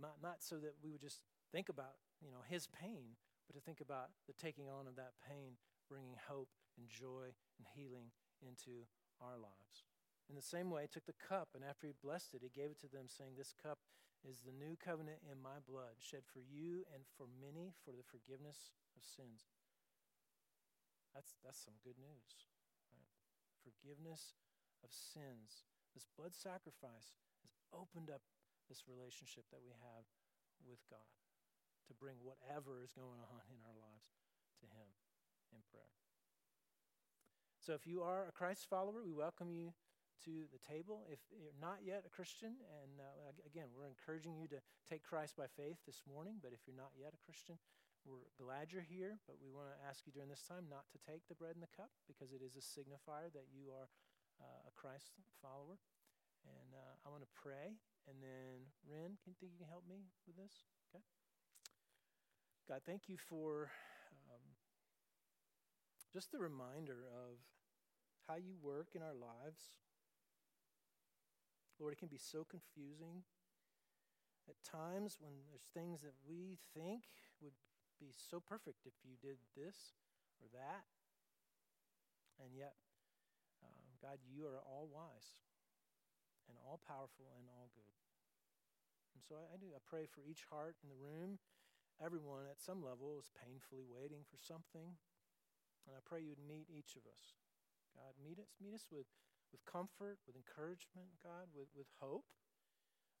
not, 0.00 0.18
not 0.22 0.42
so 0.42 0.56
that 0.56 0.74
we 0.82 0.90
would 0.90 1.00
just 1.00 1.20
think 1.52 1.68
about 1.68 1.98
you 2.22 2.30
know, 2.30 2.42
his 2.48 2.66
pain, 2.66 3.16
but 3.50 3.58
to 3.58 3.66
think 3.66 3.82
about 3.82 4.14
the 4.30 4.38
taking 4.38 4.70
on 4.70 4.86
of 4.86 4.94
that 4.94 5.18
pain, 5.26 5.58
bringing 5.90 6.14
hope 6.30 6.54
and 6.78 6.86
joy 6.86 7.34
and 7.58 7.66
healing 7.74 8.14
into 8.38 8.86
our 9.18 9.34
lives. 9.34 9.90
In 10.30 10.38
the 10.38 10.46
same 10.54 10.70
way, 10.70 10.86
he 10.86 10.92
took 10.94 11.10
the 11.10 11.18
cup, 11.18 11.58
and 11.58 11.66
after 11.66 11.90
he 11.90 11.98
blessed 11.98 12.38
it, 12.38 12.46
he 12.46 12.54
gave 12.54 12.70
it 12.70 12.78
to 12.86 12.92
them, 12.94 13.10
saying, 13.10 13.34
This 13.34 13.50
cup 13.50 13.82
is 14.22 14.46
the 14.46 14.54
new 14.54 14.78
covenant 14.78 15.26
in 15.26 15.42
my 15.42 15.58
blood, 15.66 15.98
shed 15.98 16.22
for 16.30 16.38
you 16.38 16.86
and 16.94 17.02
for 17.18 17.26
many 17.26 17.74
for 17.82 17.90
the 17.90 18.06
forgiveness 18.06 18.70
of 18.94 19.02
sins. 19.02 19.50
That's, 21.10 21.34
that's 21.42 21.58
some 21.58 21.82
good 21.82 21.98
news. 21.98 22.46
Right? 22.94 23.10
Forgiveness 23.66 24.38
of 24.86 24.94
sins. 24.94 25.66
This 25.90 26.06
blood 26.14 26.38
sacrifice 26.38 27.18
has 27.42 27.50
opened 27.74 28.14
up 28.14 28.22
this 28.70 28.86
relationship 28.86 29.50
that 29.50 29.66
we 29.66 29.74
have 29.74 30.06
with 30.62 30.86
God 30.86 31.19
to 31.90 31.94
bring 31.98 32.22
whatever 32.22 32.78
is 32.86 32.94
going 32.94 33.18
on 33.18 33.42
in 33.50 33.58
our 33.66 33.74
lives 33.74 34.14
to 34.62 34.66
Him 34.70 34.86
in 35.50 35.58
prayer. 35.66 35.90
So 37.58 37.74
if 37.74 37.82
you 37.82 38.06
are 38.06 38.30
a 38.30 38.32
Christ 38.32 38.70
follower, 38.70 39.02
we 39.02 39.10
welcome 39.10 39.50
you 39.50 39.74
to 40.24 40.46
the 40.54 40.62
table. 40.62 41.02
If 41.10 41.18
you're 41.34 41.56
not 41.58 41.82
yet 41.82 42.06
a 42.06 42.12
Christian, 42.12 42.54
and 42.62 43.02
uh, 43.02 43.34
again, 43.42 43.74
we're 43.74 43.90
encouraging 43.90 44.38
you 44.38 44.46
to 44.54 44.62
take 44.86 45.02
Christ 45.02 45.34
by 45.34 45.50
faith 45.50 45.82
this 45.82 46.06
morning, 46.06 46.38
but 46.38 46.54
if 46.54 46.62
you're 46.64 46.78
not 46.78 46.94
yet 46.94 47.10
a 47.10 47.20
Christian, 47.26 47.58
we're 48.06 48.32
glad 48.40 48.72
you're 48.72 48.86
here, 48.86 49.20
but 49.28 49.36
we 49.42 49.52
want 49.52 49.68
to 49.68 49.82
ask 49.84 50.08
you 50.08 50.12
during 50.14 50.32
this 50.32 50.46
time 50.46 50.72
not 50.72 50.88
to 50.94 50.98
take 51.04 51.26
the 51.28 51.36
bread 51.36 51.58
and 51.58 51.64
the 51.64 51.76
cup 51.76 51.92
because 52.08 52.32
it 52.32 52.40
is 52.40 52.56
a 52.56 52.64
signifier 52.64 53.28
that 53.34 53.52
you 53.52 53.68
are 53.74 53.92
uh, 54.40 54.70
a 54.70 54.72
Christ 54.72 55.18
follower. 55.42 55.76
And 56.48 56.72
uh, 56.72 57.04
I 57.04 57.12
want 57.12 57.20
to 57.20 57.32
pray, 57.36 57.76
and 58.08 58.24
then 58.24 58.72
Ren, 58.88 59.20
can 59.20 59.28
you 59.28 59.36
think 59.36 59.52
you 59.52 59.60
can 59.60 59.68
help 59.68 59.84
me 59.84 60.08
with 60.24 60.40
this? 60.40 60.64
Okay. 60.88 61.04
God, 62.70 62.86
thank 62.86 63.10
you 63.10 63.18
for 63.18 63.66
just 66.14 66.30
the 66.30 66.38
reminder 66.38 67.02
of 67.10 67.42
how 68.30 68.38
you 68.38 68.54
work 68.62 68.94
in 68.94 69.02
our 69.02 69.18
lives. 69.18 69.74
Lord, 71.82 71.94
it 71.94 71.98
can 71.98 72.06
be 72.06 72.22
so 72.22 72.46
confusing 72.46 73.26
at 74.46 74.54
times 74.62 75.18
when 75.18 75.34
there's 75.50 75.66
things 75.74 76.06
that 76.06 76.14
we 76.22 76.62
think 76.70 77.10
would 77.42 77.58
be 77.98 78.14
so 78.14 78.38
perfect 78.38 78.86
if 78.86 78.94
you 79.02 79.18
did 79.18 79.42
this 79.58 79.98
or 80.38 80.46
that. 80.54 80.86
And 82.38 82.54
yet, 82.54 82.78
uh, 83.66 83.90
God, 83.98 84.22
you 84.22 84.46
are 84.46 84.62
all 84.62 84.86
wise 84.86 85.42
and 86.46 86.54
all 86.62 86.78
powerful 86.86 87.34
and 87.34 87.50
all 87.50 87.66
good. 87.74 87.98
And 89.18 89.26
so 89.26 89.42
I, 89.42 89.54
I 89.54 89.56
do. 89.58 89.74
I 89.74 89.82
pray 89.82 90.06
for 90.06 90.22
each 90.22 90.46
heart 90.46 90.78
in 90.86 90.88
the 90.88 90.94
room. 90.94 91.42
Everyone 92.00 92.48
at 92.48 92.60
some 92.60 92.80
level 92.80 93.20
is 93.20 93.28
painfully 93.36 93.84
waiting 93.84 94.24
for 94.24 94.40
something 94.40 94.96
and 95.86 95.96
I 95.96 96.02
pray 96.04 96.20
you'd 96.20 96.42
meet 96.44 96.68
each 96.68 96.96
of 96.96 97.02
us. 97.08 97.34
God, 97.96 98.14
meet 98.20 98.38
us, 98.38 98.46
meet 98.60 98.76
us 98.76 98.86
with, 98.92 99.08
with 99.50 99.58
comfort, 99.64 100.22
with 100.22 100.36
encouragement, 100.36 101.10
God, 101.18 101.50
with, 101.50 101.66
with 101.74 101.88
hope. 101.98 102.30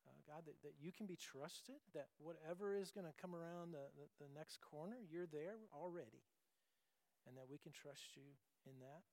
Uh, 0.06 0.16
God, 0.24 0.48
that, 0.48 0.56
that 0.64 0.78
you 0.80 0.94
can 0.94 1.04
be 1.04 1.18
trusted, 1.18 1.82
that 1.92 2.08
whatever 2.16 2.72
is 2.72 2.94
going 2.94 3.04
to 3.04 3.16
come 3.20 3.36
around 3.36 3.76
the, 3.76 3.90
the, 3.98 4.06
the 4.22 4.30
next 4.32 4.62
corner, 4.64 4.96
you're 5.10 5.28
there 5.28 5.60
already, 5.76 6.24
and 7.28 7.36
that 7.36 7.50
we 7.50 7.60
can 7.60 7.74
trust 7.74 8.16
you 8.16 8.24
in 8.64 8.80
that. 8.80 9.04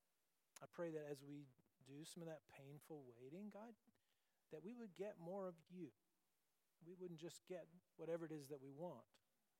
I 0.63 0.69
pray 0.71 0.93
that 0.95 1.03
as 1.11 1.19
we 1.25 1.49
do 1.83 2.07
some 2.07 2.23
of 2.23 2.29
that 2.31 2.45
painful 2.55 3.03
waiting, 3.19 3.51
God, 3.51 3.75
that 4.55 4.63
we 4.63 4.71
would 4.77 4.95
get 4.95 5.19
more 5.19 5.49
of 5.49 5.59
you. 5.67 5.91
We 6.85 6.95
wouldn't 6.95 7.19
just 7.19 7.43
get 7.49 7.67
whatever 7.99 8.23
it 8.23 8.31
is 8.31 8.47
that 8.47 8.63
we 8.63 8.71
want, 8.71 9.03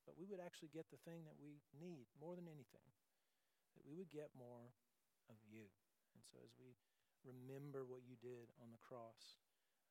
but 0.07 0.15
we 0.15 0.23
would 0.23 0.39
actually 0.39 0.71
get 0.71 0.87
the 0.87 1.03
thing 1.03 1.27
that 1.27 1.35
we 1.35 1.59
need 1.75 2.07
more 2.15 2.39
than 2.39 2.47
anything 2.47 2.87
that 3.75 3.83
we 3.83 3.93
would 3.93 4.09
get 4.09 4.31
more 4.33 4.71
of 5.27 5.37
you. 5.43 5.67
And 6.15 6.23
so 6.23 6.39
as 6.41 6.55
we 6.55 6.79
remember 7.27 7.83
what 7.83 8.07
you 8.07 8.15
did 8.17 8.47
on 8.63 8.71
the 8.71 8.79
cross, 8.79 9.37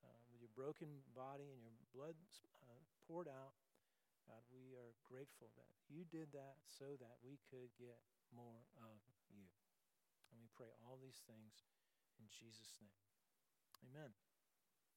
uh, 0.01 0.19
with 0.33 0.41
your 0.41 0.53
broken 0.57 1.05
body 1.13 1.53
and 1.53 1.77
your 1.77 1.91
blood 1.93 2.17
uh, 2.65 2.83
poured 3.05 3.29
out, 3.29 3.55
God, 4.27 4.43
we 4.51 4.75
are 4.75 4.97
grateful 5.07 5.55
that 5.55 5.71
you 5.87 6.03
did 6.09 6.35
that 6.35 6.59
so 6.67 6.99
that 6.99 7.23
we 7.23 7.39
could 7.47 7.71
get 7.79 8.03
more 8.35 8.67
of 8.83 8.99
you. 9.31 9.47
And 10.33 10.43
we 10.43 10.51
pray 10.51 10.73
all 10.83 10.99
these 10.99 11.23
things 11.31 11.69
in 12.19 12.27
Jesus' 12.27 12.83
name. 12.83 13.07
Amen. 13.87 14.11